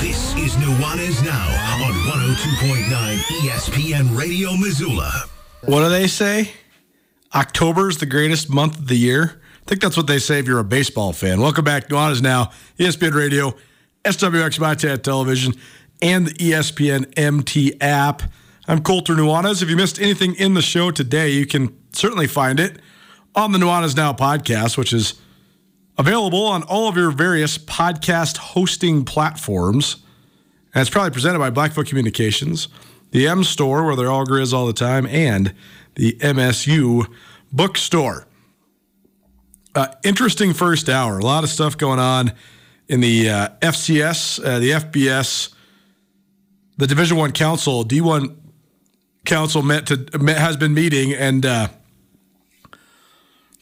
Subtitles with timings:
[0.00, 5.12] This is Nuanez Now on 102.9 ESPN Radio Missoula.
[5.66, 6.52] What do they say?
[7.34, 9.42] October is the greatest month of the year.
[9.60, 11.38] I think that's what they say if you're a baseball fan.
[11.42, 11.90] Welcome back.
[11.90, 13.54] Nuanez Now, ESPN Radio,
[14.06, 15.52] SWX Montana Television,
[16.00, 18.22] and the ESPN MT app.
[18.66, 19.62] I'm Colter Nuanez.
[19.62, 22.80] If you missed anything in the show today, you can certainly find it
[23.34, 25.20] on the Nuanez Now podcast, which is
[25.98, 30.02] Available on all of your various podcast hosting platforms.
[30.74, 32.68] And it's probably presented by Blackfoot Communications,
[33.10, 35.54] the M Store, where they're all grizz all the time, and
[35.96, 37.06] the MSU
[37.52, 38.26] Bookstore.
[39.74, 41.18] Uh, interesting first hour.
[41.18, 42.32] A lot of stuff going on
[42.88, 45.54] in the uh, FCS, uh, the FBS,
[46.76, 48.36] the Division One Council, D1
[49.24, 51.68] Council met to met, has been meeting, and uh,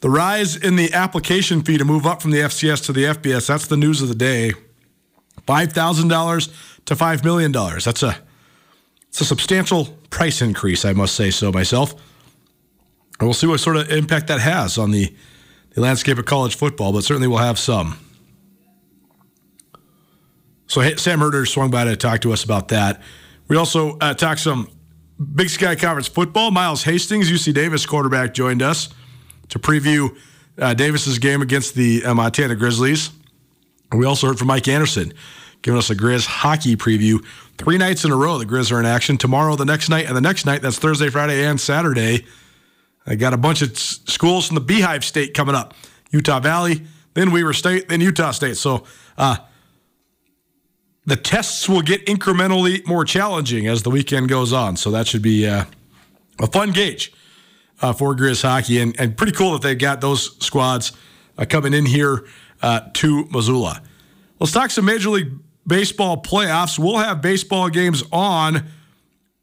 [0.01, 3.47] the rise in the application fee to move up from the FCS to the FBS,
[3.47, 4.53] that's the news of the day.
[5.47, 7.51] $5,000 to $5 million.
[7.51, 8.17] That's a,
[9.07, 11.91] it's a substantial price increase, I must say so myself.
[13.19, 15.13] And we'll see what sort of impact that has on the,
[15.71, 17.99] the landscape of college football, but certainly we'll have some.
[20.67, 23.01] So Sam Herder swung by to talk to us about that.
[23.47, 24.69] We also uh, talked some
[25.35, 26.51] Big Sky Conference football.
[26.51, 28.89] Miles Hastings, UC Davis quarterback, joined us
[29.49, 30.15] to preview
[30.57, 33.11] uh, Davis's game against the uh, Montana Grizzlies.
[33.91, 35.13] We also heard from Mike Anderson
[35.61, 37.23] giving us a Grizz hockey preview.
[37.57, 39.17] Three nights in a row, the Grizz are in action.
[39.17, 42.25] Tomorrow, the next night, and the next night, that's Thursday, Friday, and Saturday.
[43.05, 45.73] I got a bunch of schools from the Beehive State coming up
[46.11, 48.55] Utah Valley, then Weber State, then Utah State.
[48.55, 48.85] So
[49.17, 49.37] uh,
[51.05, 54.77] the tests will get incrementally more challenging as the weekend goes on.
[54.77, 55.65] So that should be uh,
[56.39, 57.11] a fun gauge
[57.81, 60.91] uh, for Grizz hockey, and, and pretty cool that they've got those squads
[61.37, 62.25] uh, coming in here
[62.61, 63.81] uh, to Missoula.
[64.39, 65.31] Let's talk some Major League
[65.67, 66.79] Baseball playoffs.
[66.79, 68.67] We'll have baseball games on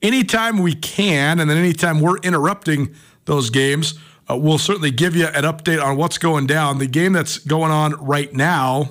[0.03, 2.95] anytime we can, and then anytime we're interrupting
[3.27, 3.99] those games,
[4.29, 6.79] uh, we'll certainly give you an update on what's going down.
[6.79, 8.91] The game that's going on right now,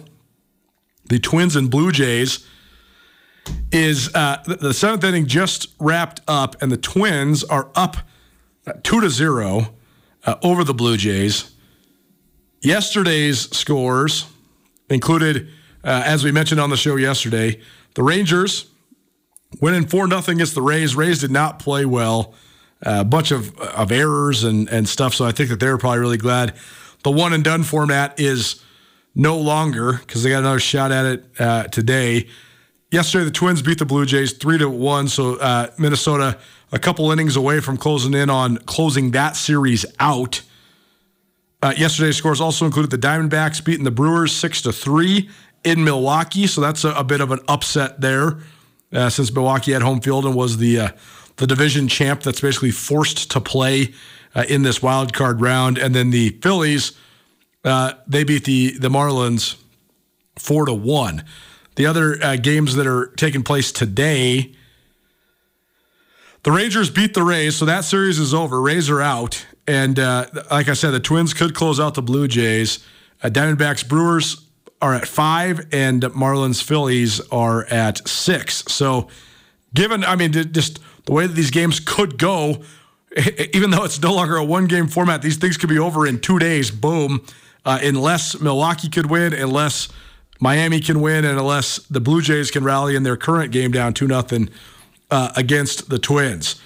[1.10, 2.48] the Twins and Blue Jays,
[3.72, 7.98] is uh, the seventh inning just wrapped up, and the Twins are up
[8.84, 9.74] two to zero
[10.26, 11.52] uh, over the Blue Jays.
[12.62, 14.26] Yesterday's scores
[14.90, 15.48] included,
[15.84, 17.62] uh, as we mentioned on the show yesterday,
[17.94, 18.68] the Rangers
[19.62, 20.96] winning four nothing against the Rays.
[20.96, 22.34] Rays did not play well.
[22.82, 25.14] A uh, bunch of of errors and and stuff.
[25.14, 26.56] So I think that they're probably really glad
[27.04, 28.62] the one and done format is
[29.14, 32.28] no longer because they got another shot at it uh, today.
[32.96, 35.10] Yesterday, the Twins beat the Blue Jays three to one.
[35.10, 36.38] So uh, Minnesota
[36.72, 40.44] a couple innings away from closing in on closing that series out.
[41.62, 45.30] Uh, yesterday's scores also included the Diamondbacks beating the Brewers six to three
[45.66, 48.38] in Milwaukee, so that's a, a bit of an upset there,
[48.94, 50.90] uh, since Milwaukee had home field and was the uh,
[51.36, 53.94] the division champ that's basically forced to play
[54.36, 55.78] uh, in this wild card round.
[55.78, 56.94] And then the Phillies,
[57.66, 59.58] uh, they beat the the Marlins
[60.40, 61.26] four to one.
[61.76, 64.56] The other uh, games that are taking place today
[66.46, 68.62] the Rangers beat the Rays, so that series is over.
[68.62, 69.48] Rays are out.
[69.68, 72.86] And uh, like I said, the Twins could close out the Blue Jays.
[73.24, 74.46] Uh, Diamondbacks Brewers
[74.80, 78.64] are at five, and Marlins Phillies are at six.
[78.68, 79.08] So,
[79.74, 82.62] given, I mean, just the way that these games could go,
[83.52, 86.20] even though it's no longer a one game format, these things could be over in
[86.20, 86.70] two days.
[86.70, 87.26] Boom.
[87.66, 89.88] Uh, unless Milwaukee could win, unless
[90.40, 93.94] Miami can win, and unless the Blue Jays can rally in their current game down
[93.94, 94.50] 2 nothing
[95.10, 96.62] uh, against the Twins.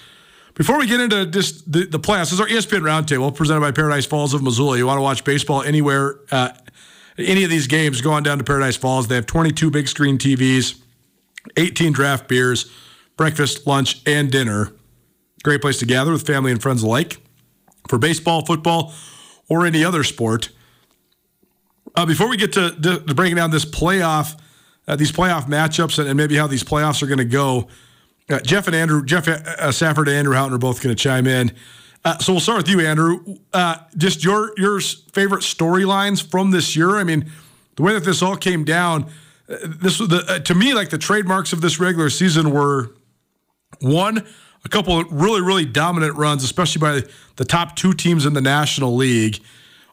[0.54, 3.70] Before we get into just the, the playoffs, this is our ESPN Roundtable presented by
[3.70, 4.76] Paradise Falls of Missoula.
[4.76, 6.50] You want to watch baseball anywhere, uh,
[7.16, 9.08] any of these games, go on down to Paradise Falls.
[9.08, 10.80] They have 22 big screen TVs,
[11.56, 12.70] 18 draft beers,
[13.16, 14.72] breakfast, lunch, and dinner.
[15.42, 17.18] Great place to gather with family and friends alike
[17.88, 18.92] for baseball, football,
[19.48, 20.50] or any other sport.
[21.94, 24.38] Uh, before we get to, to, to, breaking down this playoff,
[24.86, 27.68] uh, these playoff matchups, and, and maybe how these playoffs are going to go,
[28.30, 31.26] uh, Geoff and Andrew, Geoff uh, Safford and Andrew Houghton are both going to chime
[31.26, 31.52] in.
[32.04, 33.36] Uh, so we'll start with you, Andrew.
[33.52, 36.96] Uh, just your your favorite storylines from this year.
[36.96, 37.30] I mean,
[37.76, 39.10] the way that this all came down,
[39.46, 42.94] this was the uh, to me like the trademarks of this regular season were
[43.80, 44.26] one
[44.64, 48.40] a couple of really really dominant runs, especially by the top two teams in the
[48.40, 49.42] National League.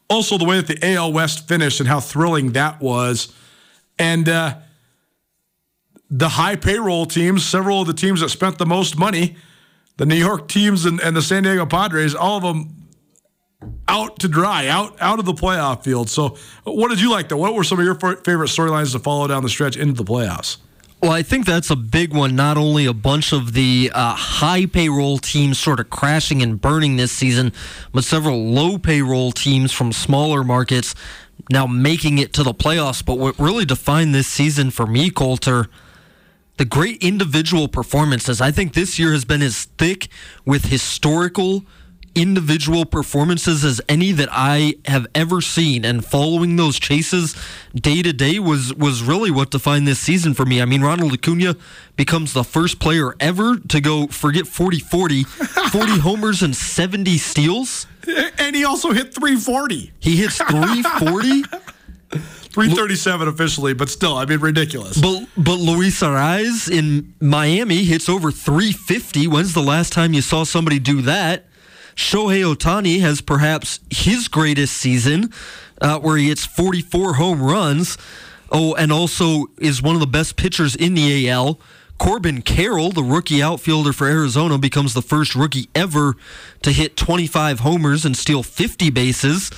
[0.09, 3.33] Also, the way that the AL West finished and how thrilling that was,
[3.99, 4.55] and uh,
[6.09, 9.35] the high payroll teams, several of the teams that spent the most money,
[9.97, 12.87] the New York teams and, and the San Diego Padres, all of them
[13.87, 16.09] out to dry, out out of the playoff field.
[16.09, 17.37] So, what did you like though?
[17.37, 20.57] What were some of your favorite storylines to follow down the stretch into the playoffs?
[20.99, 22.35] Well, I think that's a big one.
[22.35, 26.97] Not only a bunch of the uh, high payroll teams sort of crashing and burning
[26.97, 27.53] this season,
[27.91, 30.95] but several low payroll teams from smaller markets
[31.51, 33.05] now making it to the playoffs.
[33.05, 35.67] But what really defined this season for me, Colter,
[36.57, 38.41] the great individual performances.
[38.41, 40.07] I think this year has been as thick
[40.45, 41.63] with historical
[42.17, 45.85] individual performances as any that I have ever seen.
[45.85, 47.35] And following those chases
[47.75, 50.61] day to day was was really what defined this season for me.
[50.61, 51.55] I mean, Ronald Acuna
[51.95, 55.23] becomes the first player ever to go forget 40 40,
[55.71, 57.85] 40 homers and 70 steals.
[58.39, 59.91] And he also hit 340.
[59.99, 61.43] He hits 340.
[62.57, 64.97] 337 officially, but still, I mean, ridiculous.
[64.99, 69.27] But but Luis Arraez in Miami hits over 350.
[69.27, 71.46] When's the last time you saw somebody do that?
[71.97, 75.33] Shohei Ohtani has perhaps his greatest season,
[75.81, 77.97] uh, where he hits 44 home runs.
[78.51, 81.59] Oh, and also is one of the best pitchers in the AL.
[81.97, 86.15] Corbin Carroll, the rookie outfielder for Arizona, becomes the first rookie ever
[86.61, 89.49] to hit 25 homers and steal 50 bases.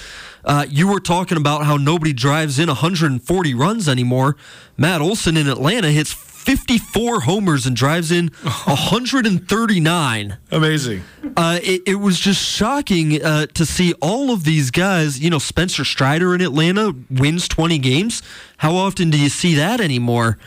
[0.45, 4.37] Uh, you were talking about how nobody drives in 140 runs anymore.
[4.77, 6.13] Matt Olson in Atlanta hits
[6.49, 8.27] 54 homers and drives in
[8.65, 10.37] 139.
[10.49, 11.03] Amazing.
[11.37, 15.19] Uh, it, it, was just shocking uh, to see all of these guys.
[15.19, 18.23] You know, Spencer Strider in Atlanta wins 20 games.
[18.57, 20.39] How often do you see that anymore?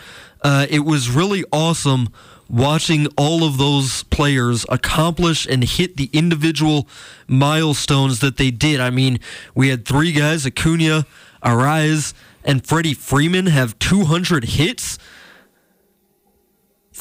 [0.43, 2.08] Uh, it was really awesome
[2.48, 6.88] watching all of those players accomplish and hit the individual
[7.28, 8.81] milestones that they did.
[8.81, 9.20] I mean,
[9.55, 11.06] we had three guys, Acuna,
[11.44, 12.12] Arraez,
[12.44, 14.98] and Freddie Freeman have 200 hits.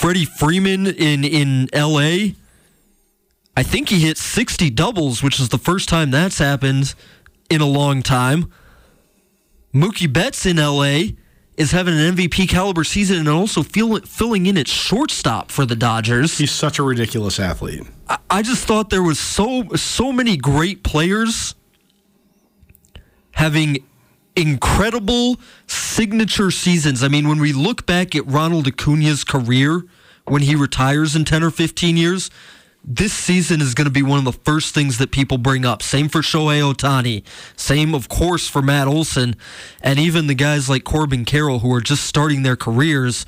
[0.01, 2.33] Freddie Freeman in in L.A.
[3.55, 6.95] I think he hit 60 doubles, which is the first time that's happened
[7.51, 8.51] in a long time.
[9.71, 11.15] Mookie Betts in L.A.
[11.55, 15.75] is having an MVP caliber season and also feel, filling in at shortstop for the
[15.75, 16.39] Dodgers.
[16.39, 17.83] He's such a ridiculous athlete.
[18.09, 21.53] I, I just thought there was so so many great players
[23.33, 23.85] having
[24.35, 25.39] incredible
[25.91, 27.03] signature seasons.
[27.03, 29.83] I mean, when we look back at Ronald Acuna's career
[30.25, 32.31] when he retires in 10 or 15 years,
[32.83, 35.83] this season is going to be one of the first things that people bring up.
[35.83, 37.23] Same for Shohei Ohtani.
[37.55, 39.35] Same, of course, for Matt Olson.
[39.81, 43.25] And even the guys like Corbin Carroll who are just starting their careers.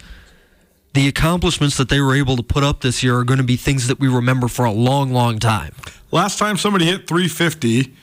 [0.94, 3.58] The accomplishments that they were able to put up this year are going to be
[3.58, 5.76] things that we remember for a long, long time.
[6.12, 7.94] Last time somebody hit 350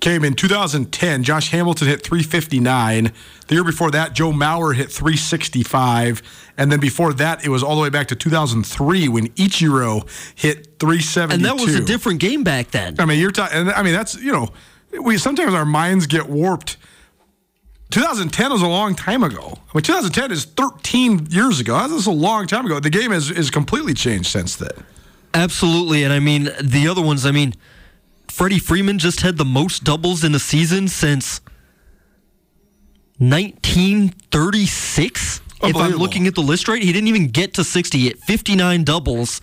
[0.00, 1.22] came in 2010.
[1.22, 3.12] Josh Hamilton hit 359.
[3.46, 6.22] The year before that, Joe Mauer hit 365.
[6.56, 10.78] And then before that, it was all the way back to 2003 when Ichiro hit
[10.78, 11.34] 372.
[11.34, 12.96] And that was a different game back then.
[12.98, 14.48] I mean, you're talking, I mean, that's, you know,
[15.02, 16.76] we sometimes our minds get warped.
[17.90, 19.58] 2010 was a long time ago.
[19.58, 21.76] I mean, 2010 is 13 years ago.
[21.86, 22.80] That's a long time ago.
[22.80, 24.84] The game has, is completely changed since then.
[25.32, 26.02] Absolutely.
[26.04, 27.54] And I mean, the other ones, I mean,
[28.34, 31.40] Freddie Freeman just had the most doubles in a season since
[33.18, 35.40] 1936.
[35.62, 38.82] If I'm looking at the list right, he didn't even get to 60 at 59
[38.82, 39.40] doubles.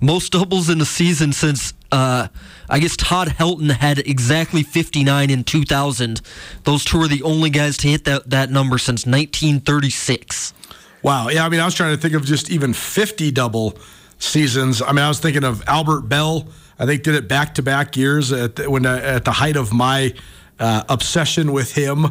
[0.00, 2.28] Most doubles in a season since uh,
[2.70, 6.22] I guess Todd Helton had exactly 59 in 2000.
[6.64, 10.54] Those two are the only guys to hit that, that number since 1936.
[11.02, 11.28] Wow.
[11.28, 13.76] Yeah, I mean, I was trying to think of just even 50 double
[14.18, 14.80] seasons.
[14.80, 16.48] I mean, I was thinking of Albert Belle
[16.82, 19.54] I think did it back to back years at the, when uh, at the height
[19.54, 20.12] of my
[20.58, 22.06] uh, obsession with him.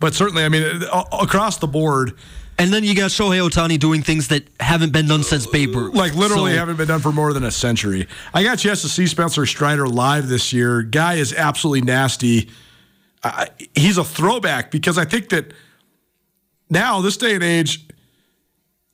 [0.00, 2.16] But certainly, I mean, across the board.
[2.56, 5.94] And then you got Shohei Ohtani doing things that haven't been done since Babe Ruth.
[5.94, 6.58] Like literally so.
[6.58, 8.06] haven't been done for more than a century.
[8.32, 10.82] I got a chance to see Spencer Strider live this year.
[10.82, 12.48] Guy is absolutely nasty.
[13.22, 15.52] Uh, he's a throwback because I think that
[16.70, 17.86] now, this day and age,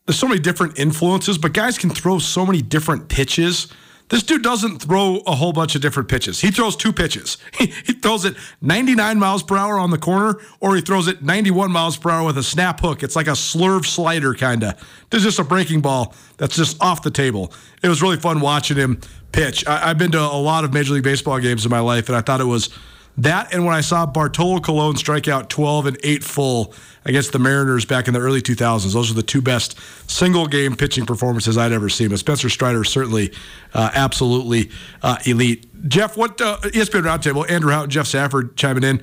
[0.07, 3.69] there's so many different influences, but guys can throw so many different pitches
[4.11, 6.41] this dude doesn't throw a whole bunch of different pitches.
[6.41, 7.39] He throws two pitches.
[7.61, 11.23] He, he throws it 99 miles per hour on the corner, or he throws it
[11.23, 13.03] 91 miles per hour with a snap hook.
[13.03, 14.75] It's like a slurve slider, kind of.
[15.11, 17.53] There's just a breaking ball that's just off the table.
[17.83, 19.01] It was really fun watching him
[19.33, 19.67] pitch.
[19.67, 22.17] I, I've been to a lot of Major League Baseball games in my life, and
[22.17, 22.71] I thought it was
[23.19, 26.73] That and when I saw Bartolo Colon strike out 12 and 8 full
[27.05, 28.93] against the Mariners back in the early 2000s.
[28.93, 29.79] Those are the two best
[30.11, 32.11] single game pitching performances I'd ever seen.
[32.11, 33.33] But Spencer Strider certainly
[33.75, 34.71] uh, absolutely
[35.03, 35.67] uh, elite.
[35.89, 39.03] Geoff, what uh, ESPN Roundtable, Andrew Houghton, Geoff Safford chiming in.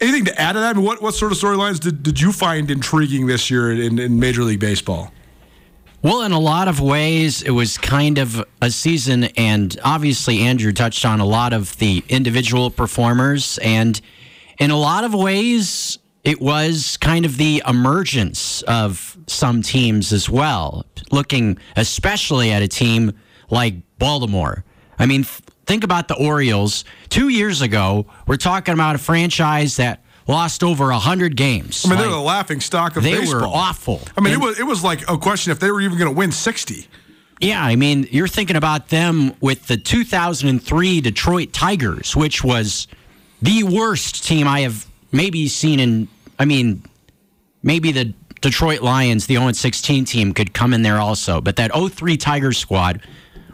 [0.00, 0.76] Anything to add to that?
[0.76, 3.98] I mean, what, what sort of storylines did, did you find intriguing this year in,
[3.98, 5.12] in Major League Baseball?
[6.02, 10.72] Well, in a lot of ways, it was kind of a season, and obviously, Andrew
[10.72, 14.00] touched on a lot of the individual performers, and
[14.58, 20.30] in a lot of ways, it was kind of the emergence of some teams as
[20.30, 20.86] well.
[21.10, 23.12] Looking especially at a team
[23.50, 24.64] like Baltimore.
[24.98, 25.24] I mean,
[25.66, 26.86] think about the Orioles.
[27.10, 31.84] Two years ago, we're talking about a franchise that lost over 100 games.
[31.84, 33.40] I mean, like, they were the laughing stock of they baseball.
[33.40, 34.00] They were awful.
[34.16, 36.10] I mean, and, it was it was like a question if they were even going
[36.10, 36.86] to win 60.
[37.40, 42.86] Yeah, I mean, you're thinking about them with the 2003 Detroit Tigers, which was
[43.40, 46.08] the worst team I have maybe seen in
[46.38, 46.82] I mean,
[47.62, 51.72] maybe the Detroit Lions, the 0 16 team could come in there also, but that
[51.74, 53.06] 03 Tigers squad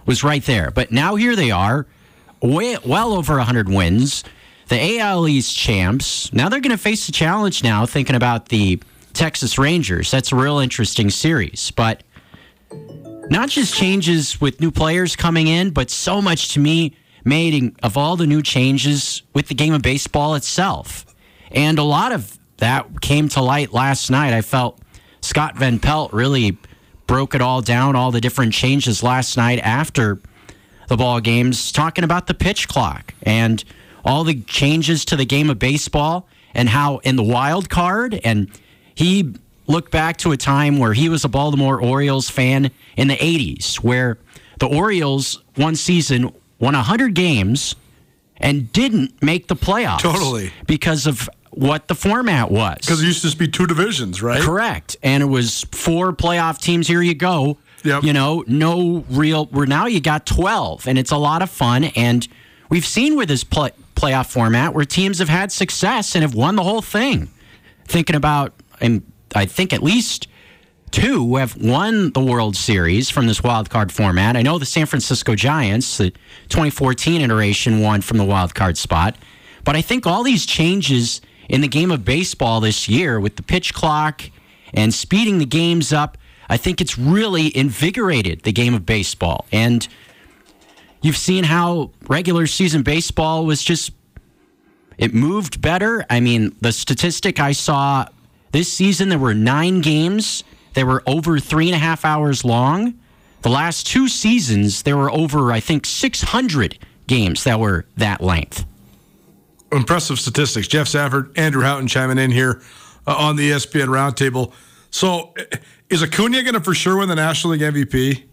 [0.04, 0.70] was right there.
[0.70, 1.86] But now here they are,
[2.40, 4.22] way, well over 100 wins
[4.68, 6.32] the AL East champs.
[6.32, 8.80] Now they're going to face a challenge now, thinking about the
[9.12, 10.10] Texas Rangers.
[10.10, 11.70] That's a real interesting series.
[11.70, 12.02] But
[13.30, 17.96] not just changes with new players coming in, but so much to me made of
[17.96, 21.06] all the new changes with the game of baseball itself.
[21.50, 24.32] And a lot of that came to light last night.
[24.32, 24.80] I felt
[25.22, 26.56] Scott Van Pelt really
[27.06, 30.20] broke it all down, all the different changes last night after
[30.88, 33.64] the ball games, talking about the pitch clock and
[34.06, 38.50] all the changes to the game of baseball and how in the wild card and
[38.94, 39.34] he
[39.66, 43.76] looked back to a time where he was a Baltimore Orioles fan in the 80s
[43.76, 44.18] where
[44.58, 47.74] the Orioles one season won 100 games
[48.38, 50.00] and didn't make the playoffs.
[50.00, 50.52] Totally.
[50.66, 52.78] Because of what the format was.
[52.80, 54.40] Because it used to just be two divisions, right?
[54.40, 54.96] Correct.
[55.02, 56.86] And it was four playoff teams.
[56.86, 57.58] Here you go.
[57.82, 58.02] Yep.
[58.02, 59.46] You know, no real.
[59.46, 61.84] Where now you got 12, and it's a lot of fun.
[61.84, 62.26] And
[62.68, 66.54] we've seen with this play, playoff format where teams have had success and have won
[66.54, 67.28] the whole thing.
[67.86, 69.02] Thinking about, and
[69.34, 70.28] I think at least
[70.90, 74.36] two have won the World Series from this wild card format.
[74.36, 76.10] I know the San Francisco Giants, the
[76.48, 79.16] 2014 iteration, won from the wild card spot.
[79.64, 83.42] But I think all these changes in the game of baseball this year with the
[83.42, 84.22] pitch clock
[84.74, 89.46] and speeding the games up, I think it's really invigorated the game of baseball.
[89.50, 89.86] And
[91.06, 93.92] You've seen how regular season baseball was just,
[94.98, 96.04] it moved better.
[96.10, 98.08] I mean, the statistic I saw
[98.50, 100.42] this season, there were nine games
[100.74, 102.98] that were over three and a half hours long.
[103.42, 108.66] The last two seasons, there were over, I think, 600 games that were that length.
[109.70, 110.66] Impressive statistics.
[110.66, 112.60] Geoff Safford, Andrew Houghton chiming in here
[113.06, 114.52] uh, on the ESPN Roundtable.
[114.90, 115.34] So,
[115.88, 118.24] is Acuna going to for sure win the National League MVP?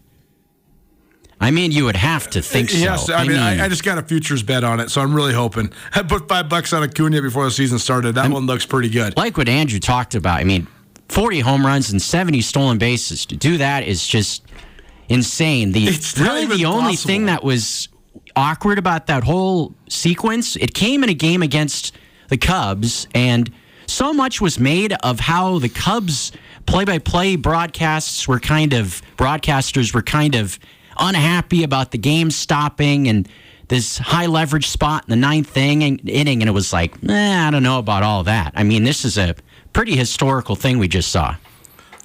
[1.40, 2.78] I mean, you would have to think so.
[2.78, 5.14] Yes, I, I mean, I, I, just got a futures bet on it, so I'm
[5.14, 5.72] really hoping.
[5.94, 8.14] I put five bucks on Acuna before the season started.
[8.14, 9.16] That one looks pretty good.
[9.16, 10.40] Like what Andrew talked about.
[10.40, 10.66] I mean,
[11.08, 13.26] 40 home runs and 70 stolen bases.
[13.26, 14.44] To do that is just
[15.08, 15.72] insane.
[15.72, 17.08] The it's really the only possible.
[17.08, 17.88] thing that was
[18.36, 20.56] awkward about that whole sequence.
[20.56, 21.96] It came in a game against
[22.28, 23.50] the Cubs, and
[23.86, 26.32] so much was made of how the Cubs
[26.66, 30.58] play-by-play broadcasts were kind of broadcasters were kind of
[30.98, 33.28] unhappy about the game stopping and
[33.68, 37.62] this high leverage spot in the ninth inning, and it was like, eh, I don't
[37.62, 38.52] know about all that.
[38.54, 39.34] I mean, this is a
[39.72, 41.36] pretty historical thing we just saw.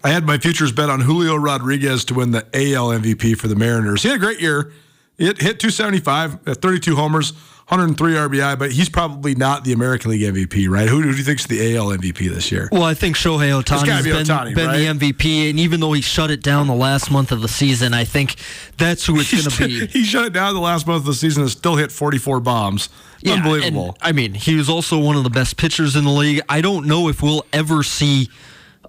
[0.04, 3.56] I had my futures bet on Julio Rodriguez to win the AL MVP for the
[3.56, 4.04] Mariners.
[4.04, 4.72] He had a great year.
[5.18, 7.34] It hit 275, 32 homers,
[7.70, 10.90] 103 RBI, but he's probably not the American League MVP, right?
[10.90, 12.68] Who, who do you think's the AL MVP this year?
[12.72, 14.98] Well, I think Shohei Ohtani's be been, Ohtani, been right?
[15.00, 17.94] the MVP, and even though he shut it down the last month of the season,
[17.94, 18.38] I think
[18.78, 19.86] that's who it's going to be.
[20.00, 22.90] he shut it down the last month of the season and still hit 44 bombs.
[23.22, 23.90] Yeah, Unbelievable.
[23.90, 26.42] and, I mean, he was also one of the best pitchers in the league.
[26.50, 28.30] I don't know if we'll ever see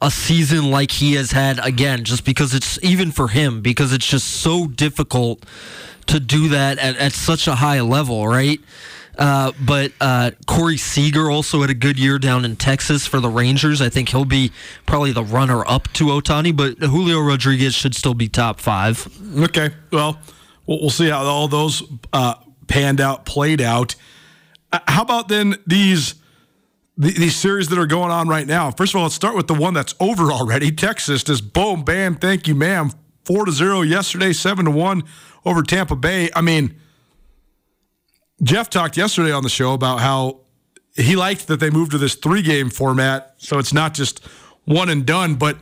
[0.00, 4.06] a season like he has had again, just because it's even for him, because it's
[4.06, 5.44] just so difficult
[6.10, 8.60] to do that at, at such a high level, right?
[9.18, 13.28] Uh, but uh, Corey Seager also had a good year down in Texas for the
[13.28, 13.82] Rangers.
[13.82, 14.50] I think he'll be
[14.86, 19.08] probably the runner up to Ohtani, but Julio Rodriguez should still be top five.
[19.38, 19.70] Okay.
[19.92, 20.18] Well,
[20.66, 22.34] we'll see how all those uh,
[22.66, 23.94] panned out, played out.
[24.72, 26.14] Uh, how about then these
[26.96, 28.70] these series that are going on right now?
[28.70, 30.70] First of all, let's start with the one that's over already.
[30.70, 32.90] Texas just boom, bam, thank you, ma'am.
[33.30, 35.04] Four to zero yesterday, seven to one
[35.44, 36.30] over Tampa Bay.
[36.34, 36.74] I mean,
[38.42, 40.40] Geoff talked yesterday on the show about how
[40.96, 44.26] he liked that they moved to this three game format, so it's not just
[44.64, 45.58] one and done, but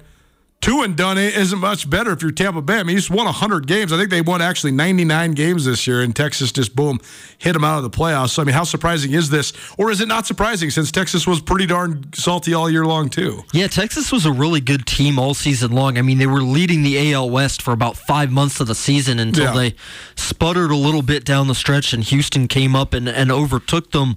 [0.61, 2.79] two and done isn't much better if you're Tampa Bay.
[2.79, 3.93] I mean, he's won 100 games.
[3.93, 7.01] I think they won actually 99 games this year, and Texas just boom
[7.39, 8.31] hit them out of the playoffs.
[8.31, 11.41] So I mean, how surprising is this, or is it not surprising since Texas was
[11.41, 13.45] pretty darn salty all year long too?
[13.53, 15.97] Yeah, Texas was a really good team all season long.
[15.97, 19.19] I mean, they were leading the AL West for about five months of the season
[19.19, 19.53] until yeah.
[19.53, 19.75] they
[20.17, 24.17] sputtered a little bit down the stretch, and Houston came up and, and overtook them.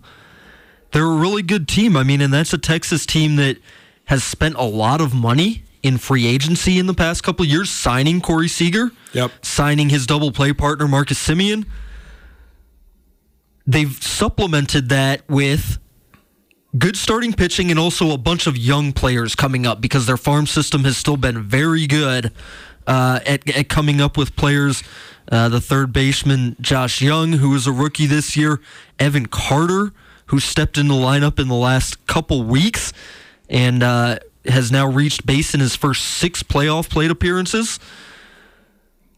[0.92, 1.96] They're a really good team.
[1.96, 3.58] I mean, and that's a Texas team that
[4.06, 8.22] has spent a lot of money in free agency in the past couple years, signing
[8.22, 9.32] Corey Seager, yep.
[9.42, 11.66] signing his double play partner Marcus Semien.
[13.66, 15.80] They've supplemented that with
[16.78, 20.48] good starting pitching and also a bunch of young players coming up because their farm
[20.48, 22.32] system has still been very good
[22.88, 24.84] uh, at, at, coming up with players.
[25.32, 28.60] Uh, the third baseman Josh Jung, who is a rookie this year,
[29.00, 29.94] Evan Carter,
[30.28, 32.92] who stepped in the lineup in the last couple weeks,
[33.50, 37.80] and uh, has now reached base in his first six playoff plate appearances.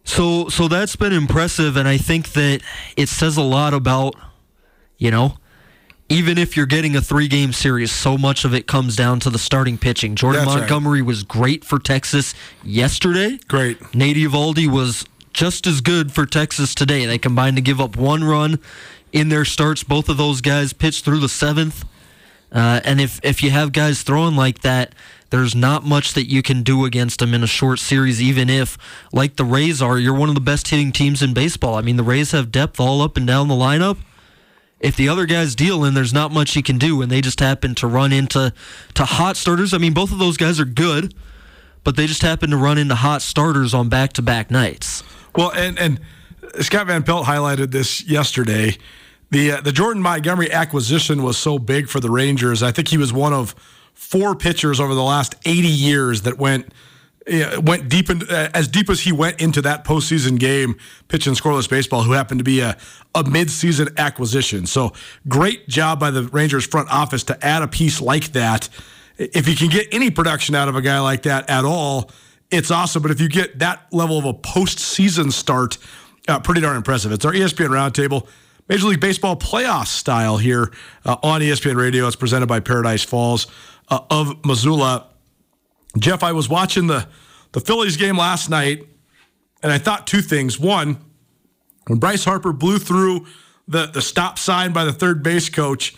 [0.03, 2.61] So so that's been impressive and I think that
[2.97, 4.15] it says a lot about,
[4.97, 5.37] you know,
[6.09, 9.29] even if you're getting a three game series, so much of it comes down to
[9.29, 10.15] the starting pitching.
[10.15, 11.07] Jordan That's Montgomery right.
[11.07, 13.39] was great for Texas yesterday.
[13.47, 13.95] Great.
[13.95, 17.05] Nate Eovaldi was just as good for Texas today.
[17.05, 18.59] They combined to give up one run
[19.11, 19.83] in their starts.
[19.83, 21.85] Both of those guys pitched through the seventh.
[22.53, 24.93] Uh, and if, if you have guys throwing like that,
[25.31, 28.77] there's not much that you can do against them in a short series, even if,
[29.12, 31.74] like the Rays are, you're one of the best hitting teams in baseball.
[31.74, 33.98] I mean, the Rays have depth all up and down the lineup.
[34.79, 37.39] If the other guys deal in, there's not much you can do, and they just
[37.39, 38.53] happen to run into
[38.93, 39.74] to hot starters.
[39.74, 41.15] I mean, both of those guys are good,
[41.83, 45.01] but they just happen to run into hot starters on back to back nights.
[45.36, 46.00] Well, and and
[46.60, 48.77] Scott Van Pelt highlighted this yesterday
[49.33, 52.63] the uh, the Jordan Montgomery acquisition was so big for the Rangers.
[52.63, 53.55] I think he was one of
[53.93, 56.73] four pitchers over the last 80 years that went
[57.31, 60.75] uh, went deep in, uh, as deep as he went into that postseason game
[61.07, 62.03] pitching scoreless baseball.
[62.03, 62.77] Who happened to be a
[63.15, 64.65] a midseason acquisition.
[64.65, 64.93] So
[65.27, 68.69] great job by the Rangers front office to add a piece like that.
[69.17, 72.10] If you can get any production out of a guy like that at all,
[72.49, 73.01] it's awesome.
[73.01, 75.77] But if you get that level of a postseason start,
[76.27, 77.12] uh, pretty darn impressive.
[77.12, 78.27] It's our ESPN roundtable.
[78.73, 80.71] Major League Baseball playoff style here
[81.05, 82.07] uh, on ESPN Radio.
[82.07, 83.45] It's presented by Paradise Falls
[83.89, 85.09] uh, of Missoula.
[85.99, 87.07] Geoff, I was watching the
[87.51, 88.88] the Phillies game last night,
[89.62, 90.59] and I thought two things.
[90.59, 90.97] One,
[91.86, 93.27] when Bryce Harper blew through
[93.67, 95.95] the the stop sign by the third base coach.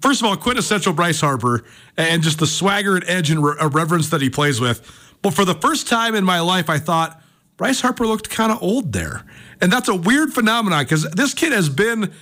[0.00, 1.64] First of all, quintessential Bryce Harper,
[1.96, 4.80] and just the swagger and edge and re- reverence that he plays with.
[5.22, 7.20] But for the first time in my life, I thought
[7.58, 9.24] Bryce Harper looked kind of old there.
[9.60, 12.12] And that's a weird phenomenon because this kid has been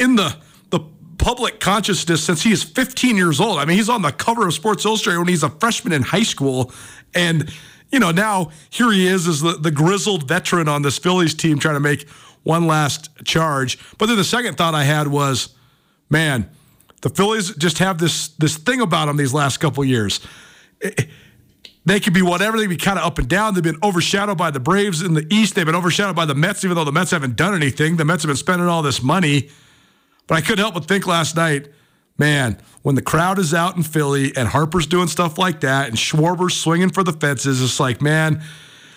[0.00, 0.36] in the
[0.70, 0.80] the
[1.18, 3.58] public consciousness since he is 15 years old.
[3.58, 6.22] I mean, he's on the cover of Sports Illustrated when he's a freshman in high
[6.22, 6.72] school.
[7.14, 7.52] And,
[7.92, 11.58] you know, now here he is as the, the grizzled veteran on this Phillies team
[11.58, 12.08] trying to make
[12.42, 13.78] one last charge.
[13.98, 15.54] But then the second thought I had was,
[16.08, 16.48] man,
[17.02, 20.20] the Phillies just have this this thing about them these last couple years.
[20.80, 21.08] It,
[21.86, 22.56] they could be whatever.
[22.58, 23.54] They could be kind of up and down.
[23.54, 25.54] They've been overshadowed by the Braves in the East.
[25.54, 27.96] They've been overshadowed by the Mets, even though the Mets haven't done anything.
[27.96, 29.48] The Mets have been spending all this money.
[30.26, 31.68] But I couldn't help but think last night,
[32.18, 35.96] man, when the crowd is out in Philly and Harper's doing stuff like that and
[35.96, 38.42] Schwarber's swinging for the fences, it's like, man,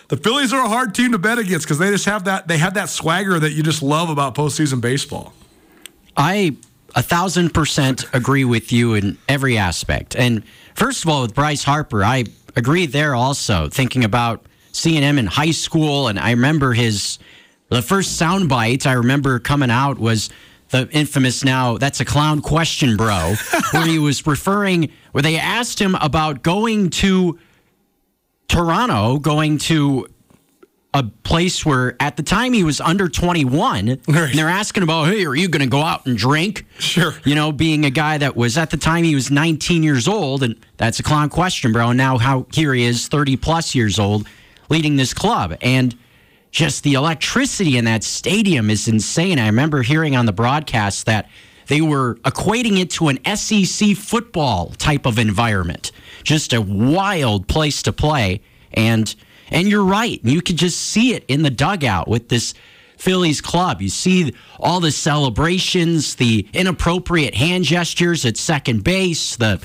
[0.08, 2.58] the Phillies are a hard team to bet against because they just have that they
[2.58, 5.34] have that swagger that you just love about postseason baseball.
[6.18, 6.58] I
[6.96, 10.16] a thousand percent agree with you in every aspect.
[10.16, 15.18] And first of all, with Bryce Harper, I agree there also, thinking about seeing him
[15.18, 16.08] in high school.
[16.08, 17.20] And I remember his,
[17.70, 20.30] the first sound bite I remember coming out was
[20.70, 23.36] the infamous now, that's a clown question, bro,
[23.72, 27.40] where he was referring, where they asked him about going to
[28.48, 30.08] Toronto, going to
[30.94, 34.00] a place where at the time he was under 21 right.
[34.08, 36.66] and they're asking about hey are you going to go out and drink?
[36.80, 37.14] Sure.
[37.24, 40.42] You know being a guy that was at the time he was 19 years old
[40.42, 41.90] and that's a clown question bro.
[41.90, 44.28] And now how here he is 30 plus years old
[44.70, 45.56] leading this club.
[45.62, 45.96] And
[46.52, 49.38] just the electricity in that stadium is insane.
[49.38, 51.30] I remember hearing on the broadcast that
[51.68, 55.92] they were equating it to an SEC football type of environment.
[56.24, 58.42] Just a wild place to play.
[58.74, 59.14] And
[59.52, 60.20] and you're right.
[60.24, 62.54] You could just see it in the dugout with this
[62.98, 63.82] Phillies club.
[63.82, 69.62] You see all the celebrations, the inappropriate hand gestures at second base, the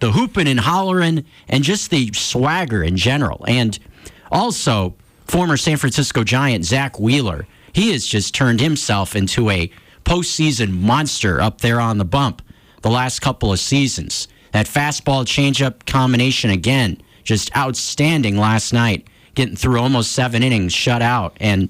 [0.00, 3.44] the hooping and hollering, and just the swagger in general.
[3.48, 3.76] And
[4.30, 4.94] also,
[5.26, 9.70] former San Francisco Giant Zack Wheeler, he has just turned himself into a
[10.04, 12.42] postseason monster up there on the bump.
[12.82, 14.28] the last couple of seasons.
[14.52, 19.06] That fastball changeup combination again, just outstanding last night,
[19.38, 21.36] getting through almost seven innings, shut out.
[21.38, 21.68] And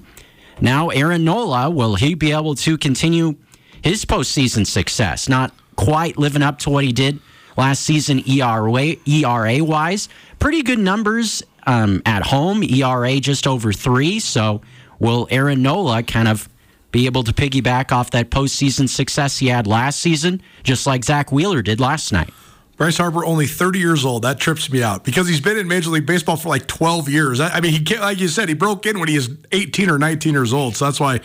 [0.59, 3.35] now Aaron Nola, will he be able to continue
[3.83, 5.29] his postseason success?
[5.29, 7.19] Not quite living up to what he did
[7.55, 10.09] last season ERA, ERA wise.
[10.39, 14.19] Pretty good numbers um, at home, ERA just over three.
[14.19, 14.61] So
[14.97, 16.49] will Aaron Nola kind of
[16.91, 21.31] be able to piggyback off that postseason success he had last season, just like Zack
[21.31, 22.31] Wheeler did last night?
[22.79, 24.21] Bryce Harper, only 30 years old.
[24.21, 27.41] That trips me out because he's been in Major League Baseball for like 12 years.
[27.41, 29.99] I, I mean, he like you said, he broke in when he was 18 or
[29.99, 30.77] 19 years old.
[30.77, 31.19] So that's why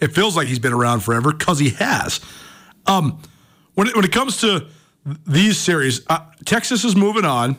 [0.00, 2.20] it feels like he's been around forever because he has.
[2.86, 3.22] Um,
[3.72, 4.66] when it, when it comes to
[5.26, 7.56] these series, uh, Texas is moving on.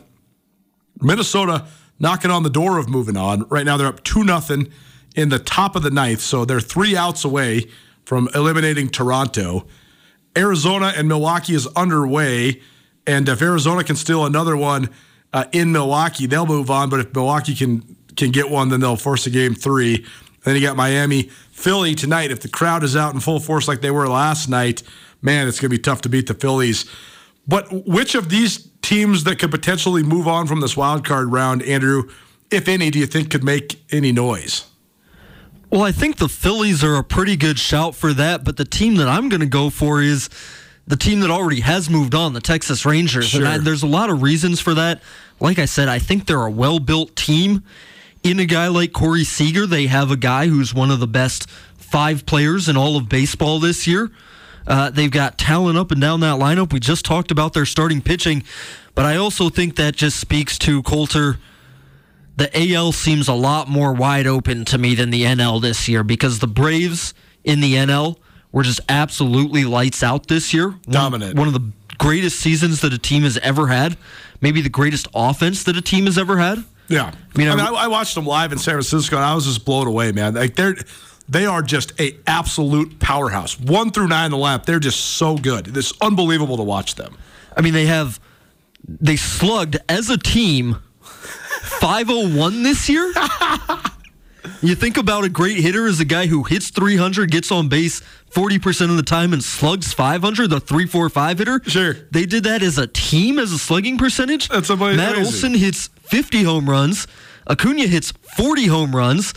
[1.00, 1.66] Minnesota
[1.98, 3.48] knocking on the door of moving on.
[3.48, 4.70] Right now, they're up two nothing
[5.16, 7.66] in the top of the ninth, so they're three outs away
[8.04, 9.66] from eliminating Toronto.
[10.38, 12.60] Arizona and Milwaukee is underway.
[13.10, 14.88] And if Arizona can steal another one
[15.32, 16.88] uh, in Milwaukee, they'll move on.
[16.88, 20.06] But if Milwaukee can can get one, then they'll force a game three.
[20.44, 22.30] Then you got Miami, Philly tonight.
[22.30, 24.84] If the crowd is out in full force like they were last night,
[25.22, 26.88] man, it's going to be tough to beat the Phillies.
[27.48, 31.64] But which of these teams that could potentially move on from this wild card round,
[31.64, 32.08] Andrew,
[32.50, 34.66] if any, do you think could make any noise?
[35.68, 38.96] Well, I think the Phillies are a pretty good shout for that, but the team
[38.96, 40.28] that I'm going to go for is
[40.90, 43.28] the team that already has moved on, the Texas Rangers.
[43.28, 43.42] Sure.
[43.42, 45.00] And I, there's a lot of reasons for that.
[45.38, 47.62] Like I said, I think they're a well built team.
[48.24, 51.48] In a guy like Corey Seager, they have a guy who's one of the best
[51.76, 54.10] five players in all of baseball this year.
[54.66, 56.72] Uh, they've got talent up and down that lineup.
[56.72, 58.42] We just talked about their starting pitching,
[58.96, 61.38] but I also think that just speaks to Colter.
[62.36, 66.02] The AL seems a lot more wide open to me than the NL this year
[66.02, 68.16] because the Braves in the NL
[68.52, 70.74] were just absolutely lights out this year.
[70.88, 71.34] Dominant.
[71.34, 73.96] One, one of the greatest seasons that a team has ever had.
[74.40, 76.64] Maybe the greatest offense that a team has ever had.
[76.88, 79.34] Yeah, I mean, I, mean, I, I watched them live in San Francisco, and I
[79.34, 80.34] was just blown away, man.
[80.34, 80.74] Like they're
[81.28, 83.60] they are just a absolute powerhouse.
[83.60, 85.76] One through nine in the lap, they're just so good.
[85.76, 87.16] It's unbelievable to watch them.
[87.56, 88.18] I mean, they have
[88.88, 93.12] they slugged as a team 501 this year.
[94.62, 98.02] You think about a great hitter as a guy who hits 300, gets on base
[98.30, 101.60] 40% of the time, and slugs 500, the 345 hitter.
[101.66, 101.94] Sure.
[102.10, 104.48] They did that as a team, as a slugging percentage.
[104.48, 104.98] That's amazing.
[104.98, 107.06] Matt Olson hits 50 home runs.
[107.48, 109.34] Acuna hits 40 home runs.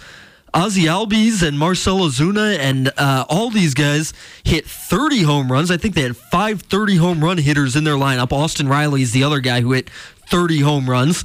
[0.56, 5.72] Ozzie Albies and Marcell Ozuna and uh, all these guys hit 30 home runs.
[5.72, 8.32] I think they had five 30 home run hitters in their lineup.
[8.32, 9.90] Austin Riley is the other guy who hit
[10.30, 11.24] 30 home runs.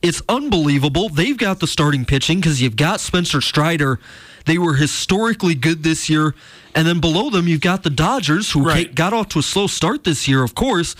[0.00, 1.10] It's unbelievable.
[1.10, 4.00] They've got the starting pitching because you've got Spencer Strider.
[4.46, 6.34] They were historically good this year.
[6.74, 8.94] And then below them, you've got the Dodgers, who right.
[8.94, 10.94] got off to a slow start this year, of course,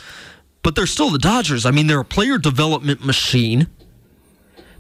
[0.63, 1.65] but they're still the Dodgers.
[1.65, 3.69] I mean, they're a player development machine.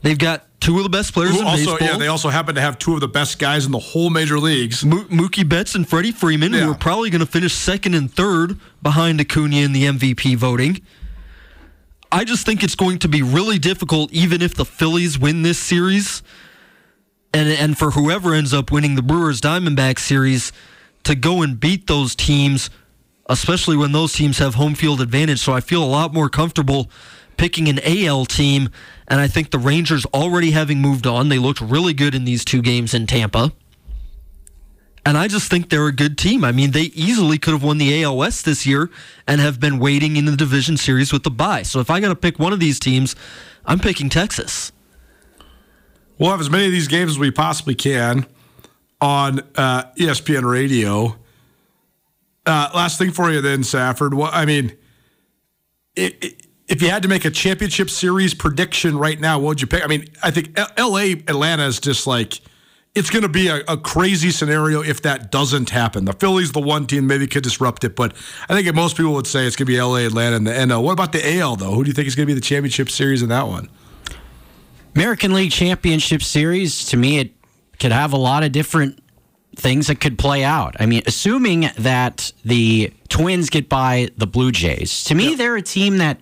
[0.03, 1.88] They've got two of the best players who in also, baseball.
[1.88, 4.38] Yeah, they also happen to have two of the best guys in the whole major
[4.38, 4.85] leagues.
[4.85, 6.61] Mo- Mookie Betts and Freddie Freeman, yeah.
[6.61, 10.81] who are probably going to finish second and third behind Acuna in the MVP voting.
[12.12, 15.59] I just think it's going to be really difficult, even if the Phillies win this
[15.59, 16.23] series,
[17.32, 20.52] and and for whoever ends up winning the Brewers Diamondback series,
[21.04, 22.70] to go and beat those teams,
[23.26, 25.40] especially when those teams have home field advantage.
[25.40, 26.90] So I feel a lot more comfortable
[27.36, 28.68] picking an AL team,
[29.08, 31.30] and I think the Rangers already having moved on.
[31.30, 33.52] They looked really good in these two games in Tampa.
[35.06, 36.44] And I just think they're a good team.
[36.44, 38.90] I mean, they easily could have won the AL West this year
[39.26, 41.62] and have been waiting in the division series with the bye.
[41.62, 43.16] So if I got to pick one of these teams,
[43.64, 44.72] I'm picking Texas.
[46.20, 48.26] We'll have as many of these games as we possibly can
[49.00, 51.16] on uh, ESPN Radio.
[52.44, 54.12] Uh, last thing for you, then, Safford.
[54.12, 54.76] Well, I mean,
[55.96, 59.61] it, it, if you had to make a championship series prediction right now, what would
[59.62, 59.83] you pick?
[59.83, 62.42] I mean, I think L- LA Atlanta is just like
[62.94, 66.04] it's going to be a, a, crazy scenario if that doesn't happen.
[66.04, 68.14] The Phillies, the one team, maybe could disrupt it, but
[68.48, 70.83] I think most people would say it's going to be LA, Atlanta, and the NL.
[70.83, 71.72] What about the AL, though?
[71.72, 73.70] Who do you think is going to be the championship series in that one?
[74.94, 77.33] American League Championship Series, to me, it
[77.79, 79.03] could have a lot of different
[79.57, 80.76] things that could play out.
[80.79, 85.38] I mean, assuming that the Twins get by the Blue Jays, to me, yep.
[85.38, 86.20] they're a team that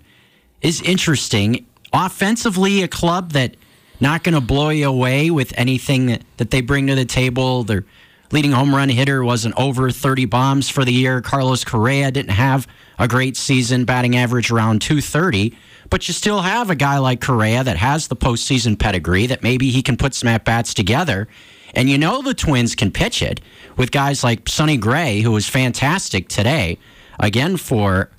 [0.60, 1.66] is interesting.
[1.92, 3.56] Offensively, a club that–
[4.00, 7.64] not going to blow you away with anything that, that they bring to the table.
[7.64, 7.84] Their
[8.30, 11.20] leading home run hitter wasn't over 30 bombs for the year.
[11.20, 12.66] Carlos Correa didn't have
[12.98, 15.56] a great season, batting average around 230.
[15.90, 19.70] But you still have a guy like Correa that has the postseason pedigree that maybe
[19.70, 21.28] he can put some at bats together.
[21.74, 23.40] And you know the Twins can pitch it
[23.76, 26.78] with guys like Sonny Gray, who was fantastic today,
[27.18, 28.10] again for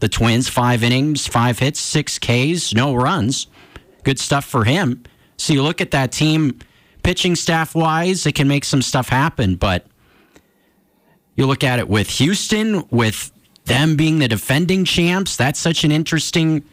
[0.00, 3.46] the Twins, five innings, five hits, six Ks, no runs.
[4.02, 5.02] Good stuff for him.
[5.36, 6.58] So you look at that team,
[7.04, 9.54] pitching staff wise, it can make some stuff happen.
[9.54, 9.86] But
[11.36, 13.30] you look at it with Houston, with
[13.66, 16.64] them being the defending champs, that's such an interesting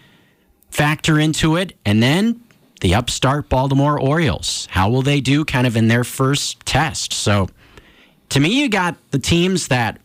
[0.72, 1.78] factor into it.
[1.86, 2.42] And then
[2.80, 4.68] the upstart Baltimore Orioles.
[4.72, 7.14] How will they do kind of in their first test?
[7.14, 7.48] So
[8.30, 10.00] to me, you got the teams that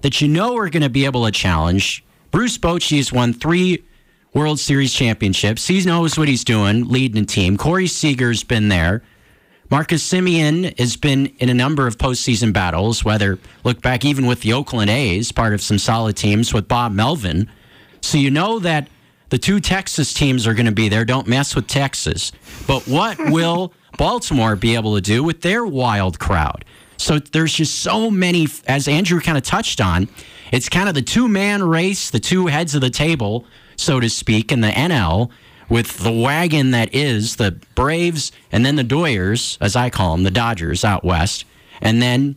[0.00, 2.04] that you know are going to be able to challenge.
[2.30, 3.82] Bruce Bochy's won three
[4.32, 5.66] World Series championships.
[5.66, 7.56] He knows what he's doing, leading a team.
[7.56, 9.02] Corey Seager's been there.
[9.70, 14.40] Marcus Semien has been in a number of postseason battles, whether look back even with
[14.40, 17.50] the Oakland A's, part of some solid teams with Bob Melvin.
[18.00, 18.88] So you know that
[19.28, 21.04] the two Texas teams are going to be there.
[21.04, 22.32] Don't mess with Texas.
[22.66, 26.64] But what will Baltimore be able to do with their wild crowd?
[26.96, 30.08] So there's just so many, as Andrew kind of touched on,
[30.50, 33.44] it's kind of the two man race, the two heads of the table,
[33.76, 35.30] so to speak, in the NL
[35.68, 40.24] with the wagon that is the Braves and then the Doyers, as I call them,
[40.24, 41.44] the Dodgers out west.
[41.80, 42.36] And then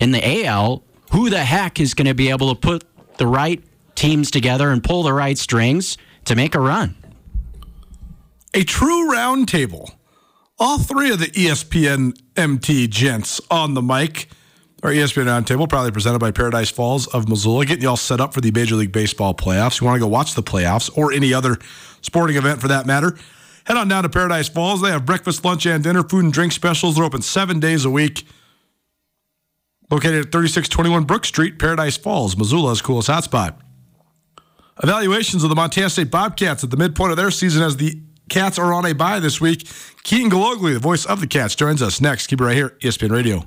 [0.00, 2.84] in the AL, who the heck is going to be able to put
[3.16, 3.62] the right
[3.94, 6.94] teams together and pull the right strings to make a run?
[8.54, 9.90] A true roundtable.
[10.58, 14.28] All three of the ESPN MT gents on the mic.
[14.82, 18.32] Our ESPN Roundtable, probably presented by Paradise Falls of Missoula, getting you all set up
[18.32, 19.80] for the Major League Baseball playoffs.
[19.80, 21.58] You want to go watch the playoffs or any other
[22.08, 23.16] sporting event for that matter,
[23.66, 24.80] head on down to Paradise Falls.
[24.80, 26.96] They have breakfast, lunch, and dinner, food and drink specials.
[26.96, 28.26] They're open seven days a week.
[29.90, 33.56] Located at 3621 Brook Street, Paradise Falls, Missoula's coolest hotspot.
[34.82, 38.58] Evaluations of the Montana State Bobcats at the midpoint of their season as the Cats
[38.58, 39.66] are on a bye this week.
[40.02, 42.26] Keaton Gillogly, the voice of the Cats, joins us next.
[42.26, 43.46] Keep it right here, ESPN Radio.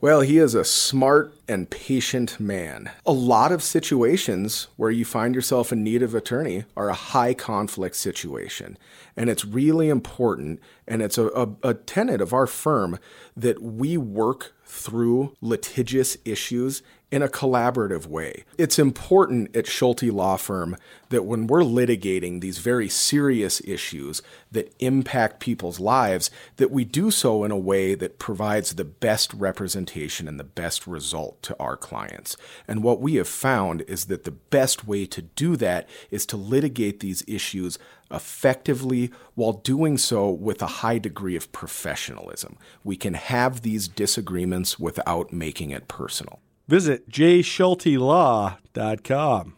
[0.00, 2.90] Well, he is a smart and patient man.
[3.04, 7.34] A lot of situations where you find yourself in need of attorney are a high
[7.34, 8.78] conflict situation.
[9.16, 13.00] And it's really important, and it's a, a, a tenet of our firm
[13.36, 18.44] that we work through litigious issues in a collaborative way.
[18.56, 20.76] It's important at Schulte Law Firm
[21.08, 27.10] that when we're litigating these very serious issues that impact people's lives, that we do
[27.10, 31.76] so in a way that provides the best representation and the best result to our
[31.76, 32.36] clients.
[32.66, 36.36] And what we have found is that the best way to do that is to
[36.36, 37.78] litigate these issues
[38.10, 42.58] effectively while doing so with a high degree of professionalism.
[42.84, 46.40] We can have these disagreements without making it personal.
[46.68, 49.56] Visit jschultelaw.com.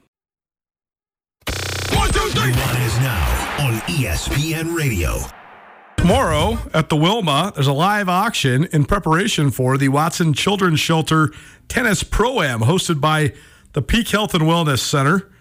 [1.94, 2.52] One, two, three.
[2.52, 5.20] One is now on ESPN Radio.
[6.12, 11.32] Tomorrow at the Wilma, there's a live auction in preparation for the Watson Children's Shelter
[11.68, 13.32] Tennis Pro Am hosted by
[13.72, 15.32] the Peak Health and Wellness Center.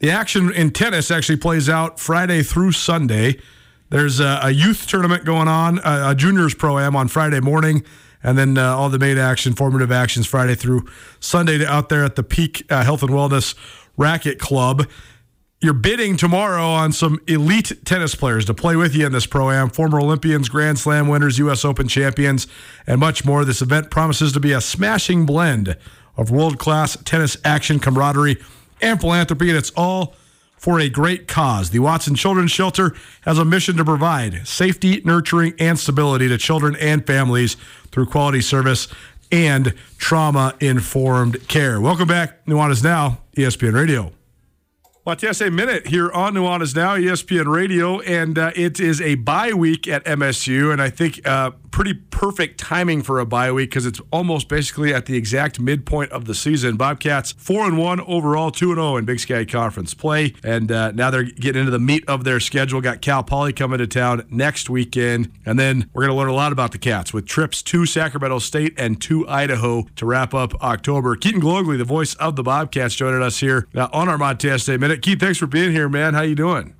[0.00, 3.38] The action in tennis actually plays out Friday through Sunday.
[3.90, 7.84] There's a, a youth tournament going on, a, a juniors pro am on Friday morning,
[8.24, 10.84] and then uh, all the main action, formative actions Friday through
[11.20, 13.54] Sunday out there at the Peak uh, Health and Wellness
[13.96, 14.88] Racket Club.
[15.62, 19.48] You're bidding tomorrow on some elite tennis players to play with you in this pro
[19.48, 21.64] am, former Olympians, Grand Slam winners, U.S.
[21.64, 22.48] Open champions,
[22.84, 23.44] and much more.
[23.44, 25.76] This event promises to be a smashing blend
[26.16, 28.38] of world class tennis action, camaraderie,
[28.80, 30.16] and philanthropy, and it's all
[30.56, 31.70] for a great cause.
[31.70, 36.74] The Watson Children's Shelter has a mission to provide safety, nurturing, and stability to children
[36.80, 37.56] and families
[37.92, 38.88] through quality service
[39.30, 41.80] and trauma informed care.
[41.80, 42.44] Welcome back.
[42.46, 44.12] Nuanez Now, ESPN Radio.
[45.04, 49.88] Montana Minute here on Nuanez Now, ESPN Radio, and uh, it is a bye week
[49.88, 54.00] at MSU, and I think uh, pretty perfect timing for a bye week because it's
[54.12, 56.76] almost basically at the exact midpoint of the season.
[56.76, 60.92] Bobcats four and one overall, two and zero in Big Sky Conference play, and uh,
[60.92, 62.80] now they're getting into the meat of their schedule.
[62.80, 66.34] Got Cal Poly coming to town next weekend, and then we're going to learn a
[66.34, 70.54] lot about the Cats with trips to Sacramento State and to Idaho to wrap up
[70.62, 71.16] October.
[71.16, 74.78] Keaton Gillogly, the voice of the Bobcats, joining us here uh, on our Montana State
[74.78, 74.91] Minute.
[75.00, 76.14] Keith, thanks for being here, man.
[76.14, 76.74] How you doing?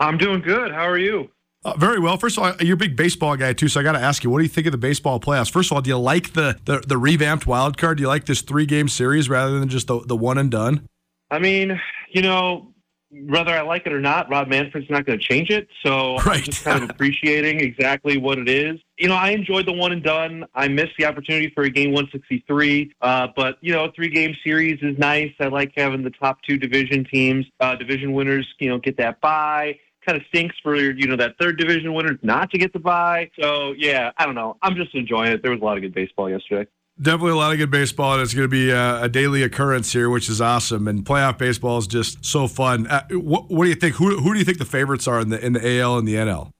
[0.00, 0.72] I'm doing good.
[0.72, 1.30] How are you?
[1.64, 2.16] Uh, very well.
[2.16, 4.30] First of all, you're a big baseball guy too, so I got to ask you,
[4.30, 5.50] what do you think of the baseball playoffs?
[5.50, 7.96] First of all, do you like the, the the revamped wild card?
[7.98, 10.86] Do you like this three game series rather than just the the one and done?
[11.30, 12.67] I mean, you know,
[13.10, 15.68] whether I like it or not, Rob Manfred's not going to change it.
[15.82, 16.38] So right.
[16.38, 18.78] I'm just kind of appreciating exactly what it is.
[18.98, 20.44] You know, I enjoyed the one and done.
[20.54, 22.92] I missed the opportunity for a game 163.
[23.00, 25.32] Uh, but, you know, a three game series is nice.
[25.40, 29.20] I like having the top two division teams, uh, division winners, you know, get that
[29.20, 32.78] bye kind of stinks for you know that third division winner not to get the
[32.78, 33.30] bye.
[33.38, 34.56] So yeah, I don't know.
[34.62, 35.42] I'm just enjoying it.
[35.42, 36.70] There was a lot of good baseball yesterday.
[37.00, 39.92] Definitely a lot of good baseball, and it's going to be a, a, daily occurrence
[39.92, 40.88] here, which is awesome.
[40.88, 42.88] And playoff baseball is just so fun.
[42.88, 43.94] Uh, what, what, do you think?
[43.96, 46.14] Who, who do you think the favorites are in the in the AL and the
[46.14, 46.50] NL?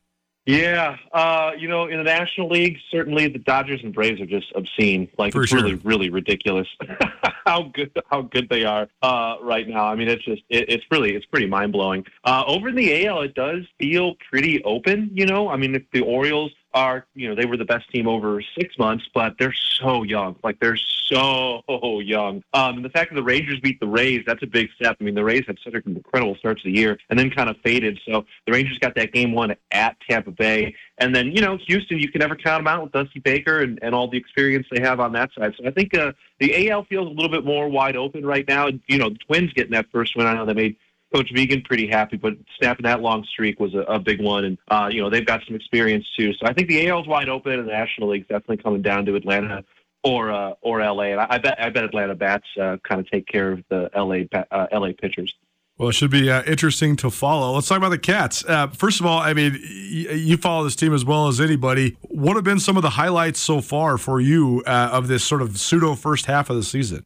[0.49, 4.51] Yeah, uh, you know, in the National League, certainly the Dodgers and Braves are just
[4.55, 5.07] obscene.
[5.19, 5.61] Like For it's sure.
[5.61, 6.67] really, really ridiculous
[7.45, 9.85] how good how good they are uh, right now.
[9.85, 12.07] I mean, it's just it, it's really it's pretty mind blowing.
[12.25, 15.11] Uh, over in the AL, it does feel pretty open.
[15.13, 18.07] You know, I mean, if the Orioles are, you know, they were the best team
[18.07, 20.37] over six months, but they're so young.
[20.43, 21.63] Like they're so
[22.01, 22.43] young.
[22.53, 24.97] Um, and the fact that the Rangers beat the Rays, that's a big step.
[25.01, 27.49] I mean, the Rays had such an incredible start to the year and then kind
[27.49, 27.99] of faded.
[28.07, 30.75] So the Rangers got that game one at Tampa Bay.
[30.99, 33.79] And then, you know, Houston, you can never count them out with Dusty Baker and,
[33.83, 35.55] and all the experience they have on that side.
[35.59, 38.69] So I think uh, the AL feels a little bit more wide open right now.
[38.87, 40.27] You know, the Twins getting that first win.
[40.27, 40.77] I know they made
[41.15, 44.45] Coach Vigen pretty happy, but snapping that long streak was a, a big one.
[44.45, 46.33] And, uh, you know, they've got some experience too.
[46.35, 49.07] So I think the AL is wide open and the National League's definitely coming down
[49.07, 49.65] to Atlanta
[50.05, 51.05] or uh, or LA.
[51.05, 53.91] And I, I bet I bet Atlanta bats uh, kind of take care of the
[53.97, 55.35] LA uh, LA pitchers.
[55.79, 57.53] Well, it should be uh, interesting to follow.
[57.55, 58.45] Let's talk about the Cats.
[58.45, 61.97] Uh, first of all, I mean, y- you follow this team as well as anybody.
[62.03, 65.41] What have been some of the highlights so far for you uh, of this sort
[65.41, 67.05] of pseudo first half of the season?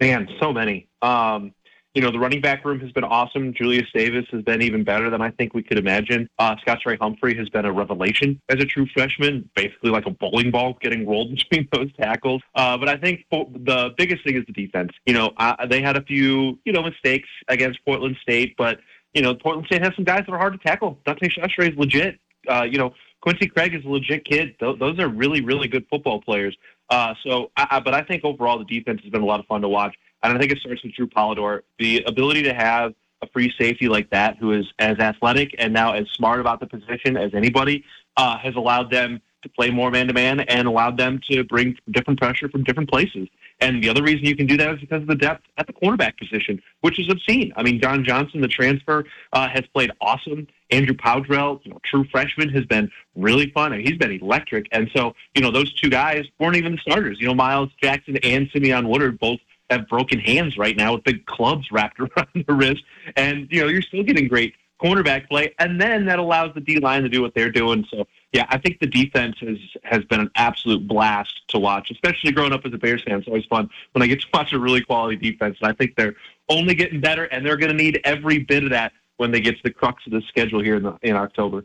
[0.00, 0.88] Man, so many.
[1.02, 1.52] Um,
[1.94, 3.54] you know, the running back room has been awesome.
[3.54, 6.28] Julius Davis has been even better than I think we could imagine.
[6.40, 10.50] Uh, Scottre Humphrey has been a revelation as a true freshman, basically like a bowling
[10.50, 12.42] ball getting rolled between those tackles.
[12.56, 14.90] Uh, but I think the biggest thing is the defense.
[15.06, 18.80] You know, uh, they had a few, you know, mistakes against Portland State, but,
[19.12, 20.98] you know, Portland State has some guys that are hard to tackle.
[21.06, 22.18] Dante Chachere is legit.
[22.48, 24.54] Uh, you know, Quincy Craig is a legit kid.
[24.58, 26.56] Th- those are really, really good football players.
[26.90, 29.46] Uh, so, I, I, but I think overall the defense has been a lot of
[29.46, 29.94] fun to watch.
[30.24, 31.60] And I think it starts with Drew Polidor.
[31.78, 35.92] The ability to have a free safety like that, who is as athletic and now
[35.92, 37.84] as smart about the position as anybody,
[38.16, 41.76] uh, has allowed them to play more man to man and allowed them to bring
[41.90, 43.28] different pressure from different places.
[43.60, 45.72] And the other reason you can do that is because of the depth at the
[45.72, 47.52] cornerback position, which is obscene.
[47.56, 50.48] I mean, John Johnson, the transfer, uh, has played awesome.
[50.70, 53.72] Andrew Powdrell, you know, true freshman, has been really fun.
[53.72, 54.66] I mean, he's been electric.
[54.72, 57.20] And so, you know, those two guys weren't even the starters.
[57.20, 59.38] You know, Miles Jackson and Simeon Woodard both
[59.70, 62.82] have broken hands right now with big clubs wrapped around their wrist.
[63.16, 65.54] And, you know, you're still getting great cornerback play.
[65.58, 67.86] And then that allows the D line to do what they're doing.
[67.90, 72.32] So, yeah, I think the defense has, has been an absolute blast to watch, especially
[72.32, 73.18] growing up as a Bears fan.
[73.18, 75.56] It's always fun when I get to watch a really quality defense.
[75.60, 76.14] And I think they're
[76.48, 79.56] only getting better, and they're going to need every bit of that when they get
[79.56, 81.64] to the crux of the schedule here in, the, in October.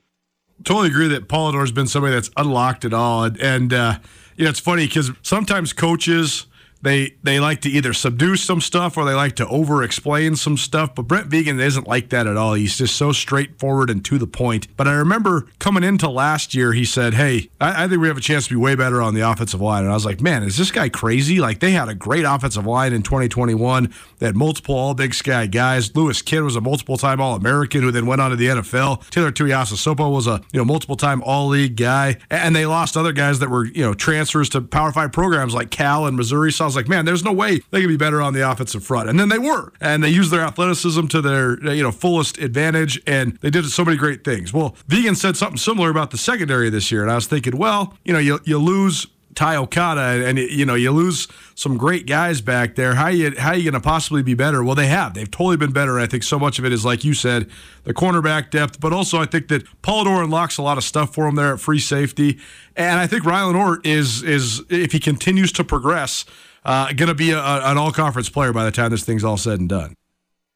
[0.64, 3.24] Totally agree that Polidor's been somebody that's unlocked it all.
[3.24, 4.00] And, and uh,
[4.36, 6.46] you know, it's funny because sometimes coaches–
[6.82, 10.58] they they like to either subdue some stuff or they like to over explain some
[10.58, 10.96] stuff.
[10.96, 12.54] But Brent Vigen isn't like that at all.
[12.54, 14.68] He's just so straightforward and to the point.
[14.78, 18.18] But I remember coming into last year, he said, Hey, I, I think we have
[18.18, 19.84] a chance to be way better on the offensive line.
[19.84, 21.40] And I was like, Man, is this guy crazy?
[21.40, 23.94] Like they had a great offensive line in 2021.
[24.20, 25.96] They had multiple all big sky guys.
[25.96, 29.10] Lewis Kidd was a multiple time All American who then went on to the NFL.
[29.10, 32.18] Taylor Tuiasosopo was a you know multiple time All League guy.
[32.30, 35.72] And they lost other guys that were, you know, transfers to Power Five programs like
[35.72, 36.52] Cal and Missouri.
[36.52, 38.84] So I was like, man, there's no way they could be better on the offensive
[38.84, 39.10] front.
[39.10, 39.74] And then they were.
[39.82, 43.02] And they used their athleticism to their, uh, you know, fullest advantage.
[43.06, 44.54] And they did so many great things.
[44.54, 47.02] Well, Vigen said something similar about the secondary this year.
[47.02, 50.76] And I was thinking, well, you know, you, you lose Ty Okada, and you know
[50.76, 52.96] you lose some great guys back there.
[52.96, 54.64] How you how you going to possibly be better?
[54.64, 55.14] Well, they have.
[55.14, 56.00] They've totally been better.
[56.00, 57.50] I think so much of it is like you said,
[57.84, 61.28] the cornerback depth, but also I think that Polidor unlocks a lot of stuff for
[61.28, 62.40] him there at free safety,
[62.76, 66.26] and I think Rylan Ort is is if he continues to progress,
[66.66, 69.38] uh, going to be a, an all conference player by the time this thing's all
[69.38, 69.96] said and done.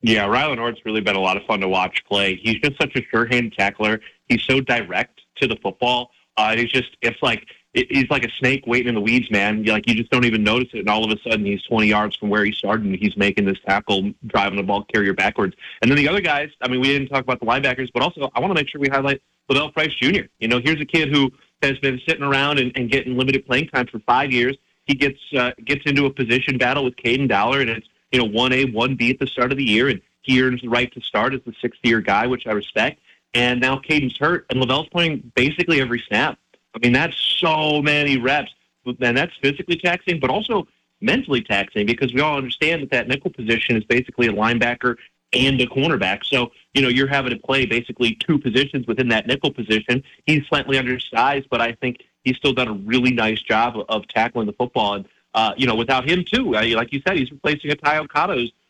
[0.02, 2.36] Yeah, Rylan Ort's really been a lot of fun to watch play.
[2.36, 4.02] He's just such a sure hand tackler.
[4.28, 6.12] He's so direct to the football.
[6.36, 9.64] Uh, he's just it's like he's like a snake waiting in the weeds, man.
[9.64, 12.16] Like you just don't even notice it, and all of a sudden he's 20 yards
[12.16, 15.56] from where he started, and he's making this tackle, driving the ball carrier backwards.
[15.82, 18.30] And then the other guys, I mean, we didn't talk about the linebackers, but also
[18.36, 20.24] I want to make sure we highlight Liddell Price Jr.
[20.40, 23.70] You know, here's a kid who has been sitting around and, and getting limited playing
[23.70, 24.58] time for five years.
[24.86, 28.26] He gets uh, gets into a position battle with Caden Dowler, and it's you know
[28.26, 30.92] one A, one B at the start of the year, and he earns the right
[30.94, 33.00] to start as the sixth year guy, which I respect.
[33.34, 36.38] and now Caden's hurt, and Lavelle's playing basically every snap.
[36.76, 38.52] I mean, that's so many reps,
[38.86, 40.68] and that's physically taxing, but also
[41.02, 44.96] mentally taxing because we all understand that that nickel position is basically a linebacker
[45.34, 46.24] and a cornerback.
[46.24, 50.04] So, you know, you're having to play basically two positions within that nickel position.
[50.26, 54.48] He's slightly undersized, but I think he's still done a really nice job of, tackling
[54.48, 54.96] the football.
[54.96, 58.06] And, uh, you know, without him too, I, like you said, he's replacing a Ty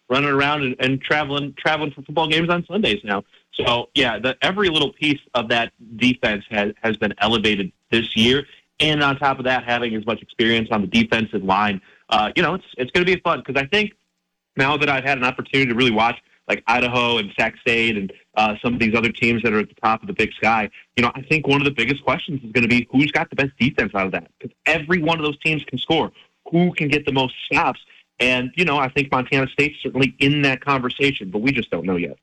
[0.09, 3.23] running around and, and traveling, traveling for football games on Sundays now.
[3.53, 8.45] So yeah, the, every little piece of that defense has, has been elevated this year.
[8.79, 12.43] And on top of that, having as much experience on the defensive line, uh, you
[12.43, 13.93] know, it's, it's going to be fun because I think
[14.57, 16.17] now that I've had an opportunity to really watch
[16.47, 19.69] like Idaho and Sac State and uh, some of these other teams that are at
[19.69, 22.43] the top of the Big Sky, you know, I think one of the biggest questions
[22.43, 25.17] is going to be who's got the best defense out of that because every one
[25.19, 26.11] of those teams can score.
[26.51, 27.79] Who can get the most stops?
[28.19, 31.85] And you know, I think Montana State's certainly in that conversation, but we just don't
[31.85, 32.17] know yet.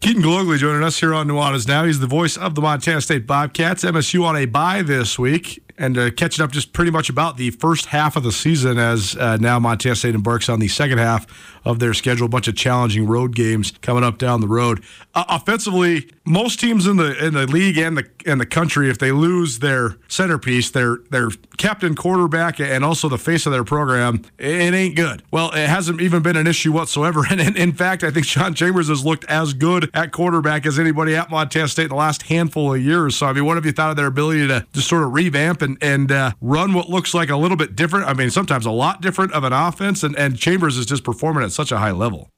[0.00, 1.84] Keaton Gillogly joining us here on Nuanez Now.
[1.84, 3.82] He's the voice of the Montana State Bobcats.
[3.82, 7.50] MSU on a bye this week and uh, catching up just pretty much about the
[7.50, 11.26] first half of the season as uh, now Montana State embarks on the second half
[11.64, 12.26] of their schedule.
[12.26, 14.82] A bunch of challenging road games coming up down the road.
[15.14, 18.98] Uh, offensively, most teams in the in the league and the and the country, if
[18.98, 24.22] they lose their centerpiece, their their captain, quarterback, and also the face of their program,
[24.38, 25.22] it ain't good.
[25.30, 27.24] Well, it hasn't even been an issue whatsoever.
[27.30, 30.78] And in, in fact, I think Sean Chambers has looked as good at quarterback as
[30.78, 33.16] anybody at Montana State in the last handful of years.
[33.16, 35.60] So, I mean, what have you thought of their ability to just sort of revamp
[35.60, 38.06] and and uh, run what looks like a little bit different?
[38.06, 41.44] I mean, sometimes a lot different of an offense, and and Chambers is just performing
[41.44, 42.30] at such a high level.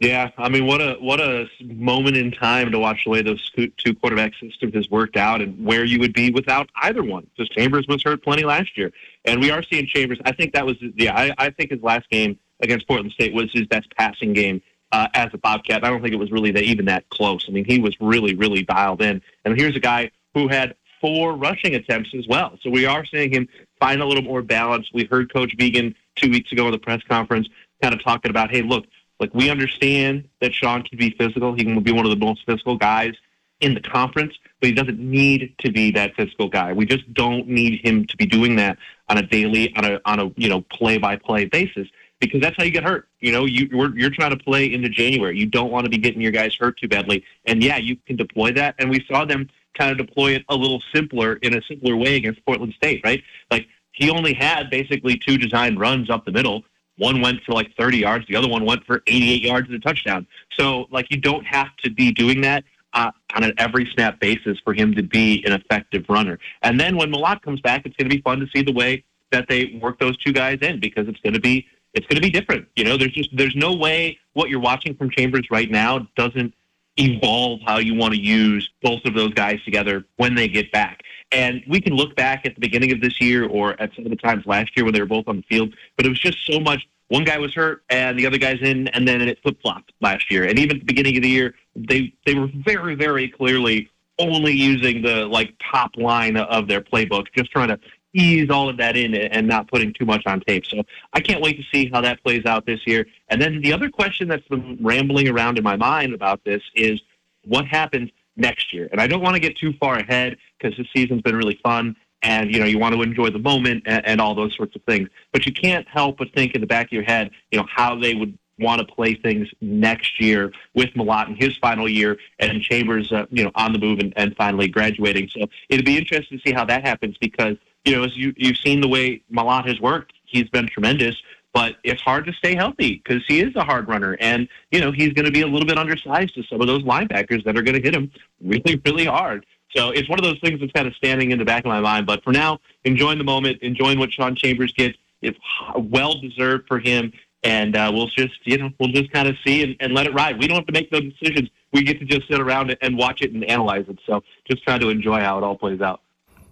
[0.00, 3.50] Yeah, I mean, what a what a moment in time to watch the way those
[3.56, 7.26] two quarterback systems has worked out, and where you would be without either one.
[7.36, 8.92] Because Chambers was hurt plenty last year,
[9.24, 10.20] and we are seeing Chambers.
[10.24, 11.16] I think that was yeah.
[11.16, 14.62] I, I think his last game against Portland State was his best passing game
[14.92, 15.84] uh, as a Bobcat.
[15.84, 17.46] I don't think it was really that, even that close.
[17.48, 19.20] I mean, he was really really dialed in.
[19.44, 22.58] And here's a guy who had four rushing attempts as well.
[22.62, 23.48] So we are seeing him
[23.80, 24.88] find a little more balance.
[24.92, 27.48] We heard Coach Vigen two weeks ago in the press conference
[27.82, 28.86] kind of talking about, hey, look
[29.20, 31.54] like we understand that Sean can be physical.
[31.54, 33.14] He can be one of the most physical guys
[33.60, 36.72] in the conference, but he doesn't need to be that physical guy.
[36.72, 38.78] We just don't need him to be doing that
[39.08, 41.88] on a daily, on a on a you know play by play basis
[42.20, 43.08] because that's how you get hurt.
[43.20, 45.38] You know, you you're, you're trying to play into January.
[45.38, 47.24] You don't want to be getting your guys hurt too badly.
[47.46, 48.76] And yeah, you can deploy that.
[48.78, 52.16] And we saw them kind of deploy it a little simpler in a simpler way
[52.16, 53.22] against Portland State, right?
[53.50, 56.64] Like he only had basically two designed runs up the middle
[56.98, 58.26] one went for like 30 yards.
[58.26, 60.26] The other one went for 88 yards and a touchdown.
[60.58, 64.58] So, like, you don't have to be doing that uh, on an every snap basis
[64.64, 66.38] for him to be an effective runner.
[66.62, 69.04] And then when Mellott comes back, it's going to be fun to see the way
[69.30, 72.22] that they work those two guys in because it's going to be it's going to
[72.22, 72.66] be different.
[72.76, 76.54] You know, there's just there's no way what you're watching from Chambers right now doesn't
[76.98, 81.02] evolve how you want to use both of those guys together when they get back.
[81.30, 84.10] And we can look back at the beginning of this year or at some of
[84.10, 86.38] the times last year when they were both on the field, but it was just
[86.46, 86.86] so much.
[87.08, 90.30] One guy was hurt and the other guy's in, and then it flip flopped last
[90.30, 90.44] year.
[90.44, 93.88] And even at the beginning of the year, they they were very very clearly
[94.18, 97.78] only using the like top line of their playbook, just trying to
[98.18, 100.66] ease all of that in and not putting too much on tape.
[100.66, 103.06] So I can't wait to see how that plays out this year.
[103.28, 107.00] And then the other question that's been rambling around in my mind about this is
[107.44, 108.88] what happens next year.
[108.92, 111.96] And I don't want to get too far ahead because this season's been really fun
[112.22, 114.82] and you know you want to enjoy the moment and, and, all those sorts of
[114.82, 115.08] things.
[115.32, 117.94] But you can't help but think in the back of your head, you know, how
[117.94, 122.60] they would want to play things next year with Mellott in his final year and
[122.60, 125.28] Chambers, uh, you know, on the move and, and finally graduating.
[125.28, 127.56] So it'd be interesting to see how that happens because
[127.88, 131.16] you know, as you you've seen the way Mellott has worked, he's been tremendous.
[131.54, 134.92] But it's hard to stay healthy because he is a hard runner, and you know
[134.92, 137.62] he's going to be a little bit undersized to some of those linebackers that are
[137.62, 138.10] going to hit him
[138.42, 139.46] really, really hard.
[139.74, 141.80] So it's one of those things that's kind of standing in the back of my
[141.80, 142.06] mind.
[142.06, 144.96] But for now, enjoying the moment, enjoying what Sean Chambers gets.
[145.20, 145.38] It's
[145.74, 147.12] well deserved for him,
[147.42, 150.12] and uh, we'll just you know we'll just kind of see and, and let it
[150.12, 150.38] ride.
[150.38, 151.48] We don't have to make those decisions.
[151.72, 153.98] We get to just sit around and watch it and analyze it.
[154.06, 156.02] So just trying to enjoy how it all plays out.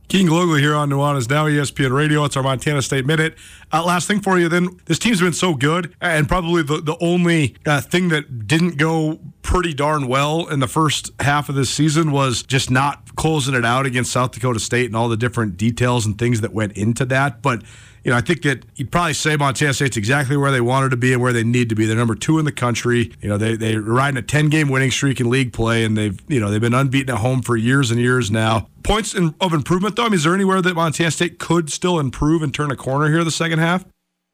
[0.08, 2.24] Keaton Gillogly here on Nuanez Now ESPN Radio.
[2.24, 3.34] It's our Montana State Minute.
[3.72, 4.78] Uh, last thing for you, then.
[4.84, 9.18] This team's been so good, and probably the, the only uh, thing that didn't go
[9.42, 13.64] pretty darn well in the first half of this season was just not closing it
[13.64, 17.04] out against South Dakota State and all the different details and things that went into
[17.06, 17.42] that.
[17.42, 17.64] But
[18.06, 20.96] you know, I think that you'd probably say Montana State's exactly where they wanted to
[20.96, 21.86] be and where they need to be.
[21.86, 23.12] They're number two in the country.
[23.20, 26.16] You know, they they're riding a ten game winning streak in league play, and they've
[26.28, 28.68] you know they've been unbeaten at home for years and years now.
[28.84, 30.04] Points in, of improvement though.
[30.04, 33.10] I mean, is there anywhere that Montana State could still improve and turn a corner
[33.10, 33.84] here the second half?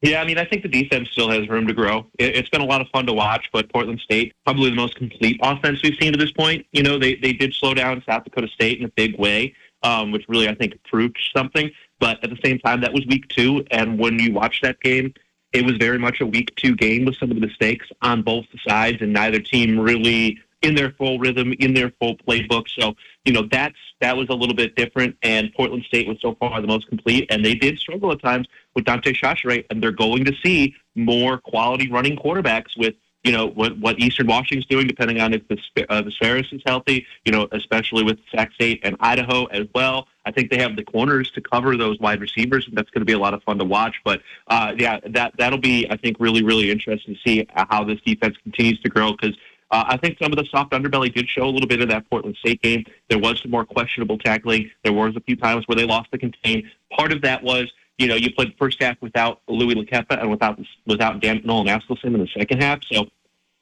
[0.03, 2.05] Yeah, I mean, I think the defense still has room to grow.
[2.19, 4.97] It, has been a lot of fun to watch, but Portland State probably the most
[4.97, 6.67] complete offense we've seen to this point.
[6.73, 10.11] You know, they they did slow down South Dakota State in a big way, um,
[10.11, 11.71] which really I think proved something.
[12.03, 15.13] But at the same time, that was week two, and when you watch that game,
[15.53, 18.43] it was very much a week two game with some of the mistakes on both
[18.67, 22.65] sides, and neither team really in their full rhythm, in their full playbook.
[22.77, 25.15] So, you know, that's that was a little bit different.
[25.23, 28.47] And Portland State was so far the most complete, and they did struggle at times
[28.75, 32.95] with Dante Chachere, and they're going to see more quality running quarterbacks with.
[33.23, 35.57] You know what what Eastern Washington's doing, depending on if the
[35.89, 37.05] uh, the Ferris is healthy.
[37.23, 40.09] You know, especially with Sac State and Idaho as well.
[40.25, 42.67] I think they have the corners to cover those wide receivers.
[42.67, 43.95] And that's going to be a lot of fun to watch.
[44.03, 47.99] But uh, yeah, that that'll be I think really really interesting to see how this
[48.01, 49.35] defense continues to grow because
[49.73, 52.07] uh, I think some of the soft underbelly did show a little bit of that
[52.07, 52.85] Portland State game.
[53.09, 54.69] There was some more questionable tackling.
[54.83, 56.69] There was a few times where they lost the contain.
[56.91, 60.29] Part of that was, you know, you played the first half without Louis Lakepa and
[60.29, 62.83] without without Dan Nolan Askelson in the second half.
[62.83, 63.07] So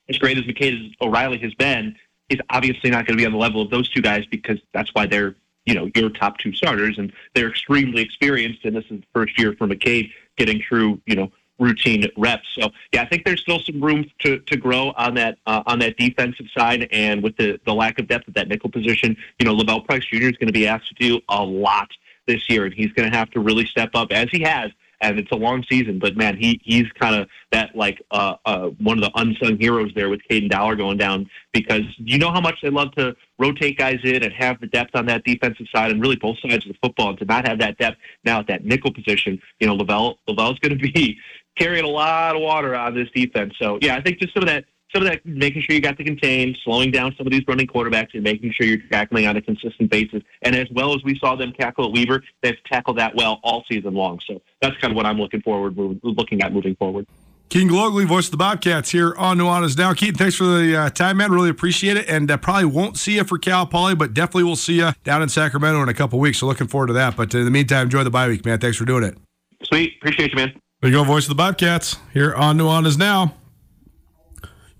[0.09, 1.95] as great as McCade O'Reilly has been,
[2.28, 4.93] he's obviously not going to be on the level of those two guys because that's
[4.93, 5.36] why they're
[5.66, 9.38] you know your top two starters and they're extremely experienced and this is the first
[9.39, 11.32] year for McCabe getting through you know
[11.62, 12.47] routine reps.
[12.59, 15.80] So yeah, I think there's still some room to, to grow on that uh, on
[15.80, 19.45] that defensive side, and with the the lack of depth at that nickel position, you
[19.45, 20.24] know, Lavelle Price Jr.
[20.24, 21.89] is going to be asked to do a lot
[22.28, 25.19] this year, and he's going to have to really step up as he has and
[25.19, 25.99] it's a long season.
[25.99, 29.91] But man, he he's kind of that like uh, uh, one of the unsung heroes
[29.95, 33.77] there with Caden Dowler going down because you know how much they love to rotate
[33.77, 36.71] guys in and have the depth on that defensive side and really both sides of
[36.71, 37.09] the football.
[37.09, 40.59] And to not have that depth now at that nickel position, you know, Lavelle Lavelle's
[40.59, 41.17] going to be
[41.57, 43.53] carrying a lot of water on this defense.
[43.59, 45.97] So yeah, I think just some of that some of that making sure you got
[45.97, 49.37] to contain, slowing down some of these running quarterbacks, and making sure you're tackling on
[49.37, 50.21] a consistent basis.
[50.41, 53.63] And as well as we saw them tackle at Weaver, they've tackled that well all
[53.71, 54.19] season long.
[54.27, 57.07] So that's kind of what I'm looking forward, looking at moving forward.
[57.49, 59.93] Keaton Gillogly, voice of the Bobcats here on Nuanez Now.
[59.93, 61.33] Keaton, thanks for the uh, time, man.
[61.33, 62.07] Really appreciate it.
[62.07, 65.21] And uh, probably won't see you for Cal Poly, but definitely will see you down
[65.21, 66.37] in Sacramento in a couple weeks.
[66.37, 67.17] So looking forward to that.
[67.17, 68.59] But in the meantime, enjoy the bye week, man.
[68.59, 69.17] Thanks for doing it.
[69.63, 69.95] Sweet.
[70.01, 70.53] Appreciate you, man.
[70.79, 73.35] There you go, voice of the Bobcats here on Nuanez Now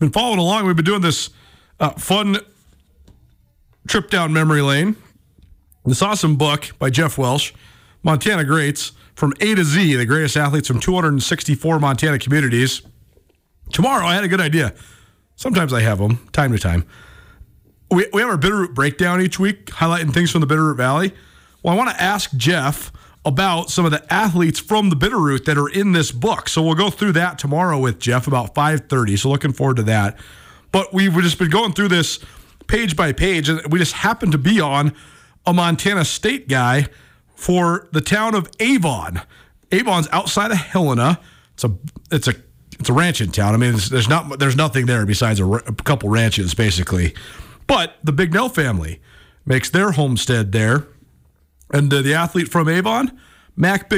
[0.02, 0.66] been following along.
[0.66, 1.30] We've been doing this
[1.80, 2.38] uh, fun
[3.88, 4.95] trip down memory lane.
[5.86, 7.54] This awesome book by Jeff Welsh,
[8.02, 12.82] Montana Greats, from A to Z, the greatest athletes from 264 Montana communities.
[13.72, 14.74] Tomorrow, I had a good idea.
[15.36, 16.84] Sometimes I have them, time to time.
[17.91, 21.14] We, we have our Bitterroot breakdown each week, highlighting things from the Bitterroot Valley.
[21.62, 22.91] Well, I want to ask Jeff
[23.24, 26.49] about some of the athletes from the Bitterroot that are in this book.
[26.49, 29.17] So we'll go through that tomorrow with Jeff about 5:30.
[29.17, 30.17] So looking forward to that.
[30.72, 32.19] But we've just been going through this
[32.67, 34.93] page by page, and we just happened to be on
[35.45, 36.88] a Montana State guy
[37.36, 39.22] for the town of Avon.
[39.72, 41.19] Avon's outside of Helena.
[41.53, 41.72] It's a
[42.11, 42.36] it's a
[42.80, 43.53] it's a ranching town.
[43.53, 47.13] I mean, there's not there's nothing there besides a, a couple ranches, basically.
[47.67, 49.01] But the Bignell family
[49.45, 50.88] makes their homestead there
[51.72, 53.17] and uh, the athlete from Avon,
[53.55, 53.89] Mac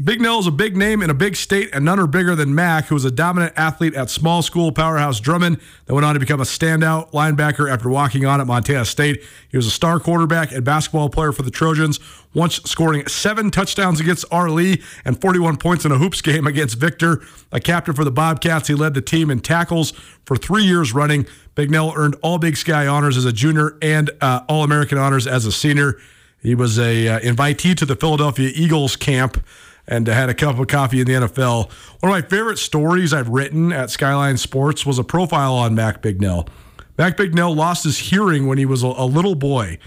[0.00, 0.24] Bignell.
[0.24, 2.86] Bignell is a big name in a big state, and none are bigger than Mac,
[2.86, 6.40] who was a dominant athlete at small school powerhouse Drummond that went on to become
[6.40, 9.22] a standout linebacker after walking on at Montana State.
[9.48, 12.00] He was a star quarterback and basketball player for the Trojans,
[12.34, 17.22] once scoring seven touchdowns against Arlee and 41 points in a hoops game against Victor.
[17.52, 19.92] A captain for the Bobcats, he led the team in tackles
[20.24, 21.26] for three years running.
[21.54, 25.46] Bignell earned all Big Sky honors as a junior and uh, All American honors as
[25.46, 26.00] a senior.
[26.42, 29.42] He was a uh, invitee to the Philadelphia Eagles camp
[29.86, 31.70] and had a cup of coffee in the NFL.
[32.00, 36.02] One of my favorite stories I've written at Skyline Sports was a profile on Mac
[36.02, 36.48] Bignell.
[36.96, 39.78] Mac Bignell lost his hearing when he was a, little boy,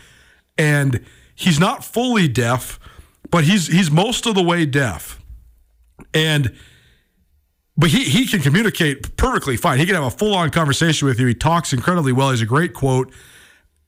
[0.57, 1.03] and
[1.35, 2.79] he's not fully deaf,
[3.31, 5.19] but he's he's most of the way deaf,
[6.13, 6.53] and
[7.77, 9.79] but he he can communicate perfectly fine.
[9.79, 11.27] He can have a full on conversation with you.
[11.27, 12.31] He talks incredibly well.
[12.31, 13.11] He's a great quote,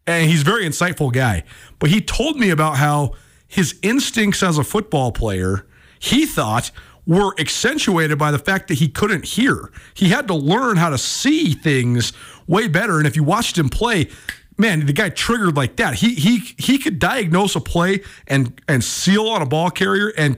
[0.08, 1.44] and he's a very insightful guy.
[1.78, 3.14] But he told me about how
[3.48, 5.66] his instincts as a football player
[6.00, 6.72] he thought
[7.06, 9.72] were accentuated by the fact that he couldn't hear.
[9.94, 12.14] He had to learn how to see things
[12.48, 12.98] way better.
[12.98, 14.10] And if you watched him play,
[14.58, 15.96] man, the guy triggered like that.
[15.96, 20.38] He he he could diagnose a play and and seal on a ball carrier and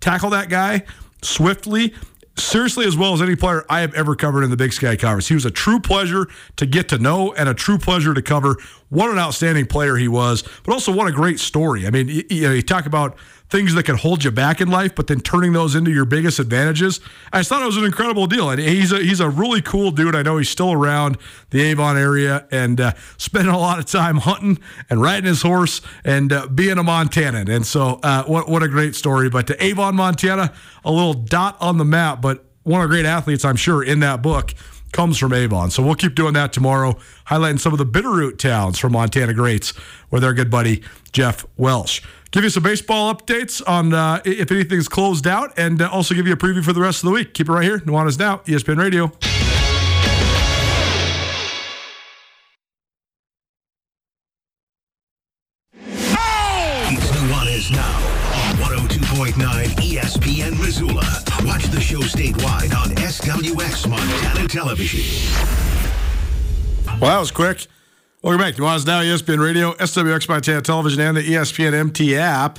[0.00, 0.84] tackle that guy
[1.22, 1.94] swiftly
[2.36, 5.28] seriously as well as any player I have ever covered in the Big Sky Conference.
[5.28, 6.26] He was a true pleasure
[6.56, 8.56] to get to know and a true pleasure to cover.
[8.88, 11.86] What an outstanding player he was, but also what a great story.
[11.86, 13.16] I mean, you, you know, you talk about
[13.54, 16.40] things that can hold you back in life, but then turning those into your biggest
[16.40, 16.98] advantages.
[17.32, 20.16] I thought it was an incredible deal, and he's a he's a really cool dude.
[20.16, 21.18] I know he's still around
[21.50, 24.58] the Avon area and uh, spending a lot of time hunting
[24.90, 27.48] and riding his horse and uh, being a Montanan.
[27.48, 29.30] And so, uh, what what a great story!
[29.30, 30.52] But to Avon, Montana,
[30.84, 34.00] a little dot on the map, but one of the great athletes, I'm sure, in
[34.00, 34.52] that book
[34.90, 35.70] comes from Avon.
[35.70, 36.96] So we'll keep doing that tomorrow,
[37.28, 39.74] highlighting some of the Bitterroot towns from Montana greats
[40.10, 40.82] with our good buddy
[41.12, 42.00] Jeff Welsh.
[42.34, 46.26] Give you some baseball updates on uh, if anything's closed out, and uh, also give
[46.26, 47.32] you a preview for the rest of the week.
[47.32, 47.78] Keep it right here.
[47.78, 49.12] Nuanez Now, ESPN Radio.
[56.90, 57.98] It's Nuanez Now
[58.48, 58.56] on
[58.88, 59.34] 102.9
[59.76, 61.06] ESPN Missoula.
[61.44, 65.38] Watch the show statewide on SWX Montana Television.
[67.00, 67.68] Well, that was quick.
[68.24, 68.54] Welcome back.
[68.54, 72.58] Nuanez Now, ESPN Radio, SWX Montana Television, and the ESPN MT app.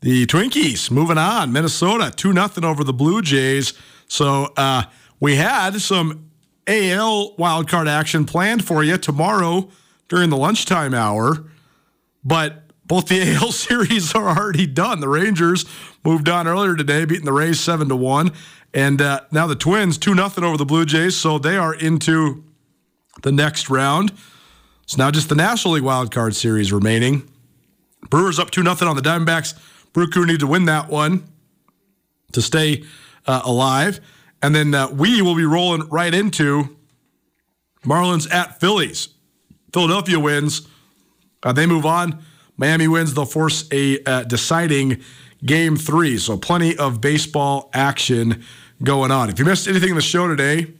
[0.00, 1.52] The Twinkies moving on.
[1.52, 3.72] Minnesota 2 0 over the Blue Jays.
[4.06, 4.84] So uh,
[5.18, 6.30] we had some
[6.68, 9.70] AL wildcard action planned for you tomorrow
[10.06, 11.50] during the lunchtime hour,
[12.24, 15.00] but both the AL series are already done.
[15.00, 15.64] The Rangers
[16.04, 18.30] moved on earlier today, beating the Rays 7 to 1.
[18.72, 21.16] And uh, now the Twins 2 0 over the Blue Jays.
[21.16, 22.44] So they are into
[23.24, 24.12] the next round.
[24.84, 27.26] It's now just the National League Wild Card series remaining.
[28.10, 29.58] Brewers up 2 0 on the Diamondbacks.
[29.94, 31.24] Brew Crew need to win that one
[32.32, 32.84] to stay
[33.26, 33.98] uh, alive.
[34.42, 36.76] And then uh, we will be rolling right into
[37.82, 39.08] Marlins at Phillies.
[39.72, 40.68] Philadelphia wins.
[41.42, 42.22] Uh, they move on.
[42.58, 43.14] Miami wins.
[43.14, 45.02] They'll force a uh, deciding
[45.46, 46.18] game three.
[46.18, 48.44] So plenty of baseball action
[48.82, 49.30] going on.
[49.30, 50.74] If you missed anything in the show today,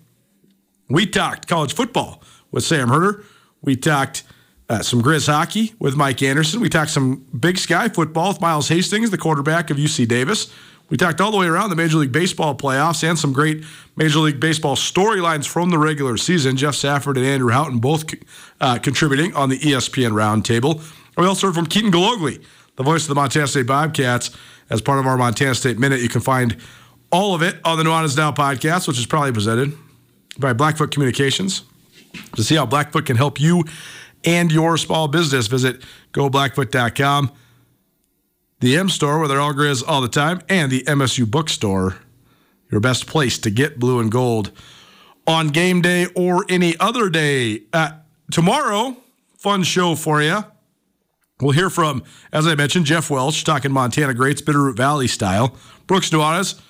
[0.90, 3.24] we talked college football with Sam Herder.
[3.64, 4.22] We talked
[4.68, 6.60] uh, some Grizz hockey with Mike Anderson.
[6.60, 10.52] We talked some Big Sky football with Miles Hastings, the quarterback of UC Davis.
[10.90, 13.64] We talked all the way around the Major League Baseball playoffs and some great
[13.96, 16.56] Major League Baseball storylines from the regular season.
[16.56, 18.04] Geoff Safford and Andrew Houghton both
[18.60, 20.82] uh, contributing on the ESPN Roundtable.
[21.16, 22.40] We also heard from Keaton Gillogly,
[22.76, 24.36] the voice of the Montana State Bobcats,
[24.68, 26.00] as part of our Montana State Minute.
[26.00, 26.56] You can find
[27.10, 29.72] all of it on the Nuanez Now podcast, which is probably presented
[30.38, 31.62] by Blackfoot Communications.
[32.36, 33.64] To see how Blackfoot can help you
[34.24, 37.30] and your small business, visit goblackfoot.com.
[38.60, 41.96] The M Store, where they're all grizz all the time, and the MSU Bookstore,
[42.70, 44.52] your best place to get blue and gold
[45.26, 47.62] on game day or any other day.
[47.72, 47.92] Uh,
[48.30, 48.96] tomorrow,
[49.36, 50.44] fun show for you.
[51.40, 55.56] We'll hear from, as I mentioned, Jeff Welsh talking Montana greats, Bitterroot Valley style.
[55.86, 56.60] Brooks Nuanez,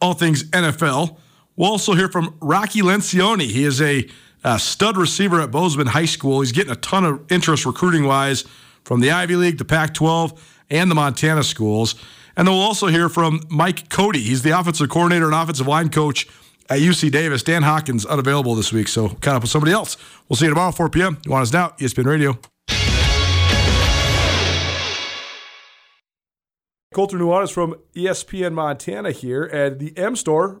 [0.00, 1.16] all things NFL.
[1.56, 3.46] We'll also hear from Rocky Lencioni.
[3.46, 4.08] He is a,
[4.44, 6.40] a stud receiver at Bozeman High School.
[6.40, 8.44] He's getting a ton of interest recruiting wise
[8.84, 11.94] from the Ivy League, the Pac 12, and the Montana schools.
[12.36, 14.20] And then we'll also hear from Mike Cody.
[14.20, 16.26] He's the offensive coordinator and offensive line coach
[16.68, 17.42] at UC Davis.
[17.42, 19.96] Dan Hawkins unavailable this week, so caught up with somebody else.
[20.28, 21.16] We'll see you tomorrow, 4 p.m.
[21.26, 21.74] Nuanez Now?
[21.78, 22.38] ESPN Radio.
[26.94, 30.60] Colter Nuanez from ESPN Montana here, at the M Store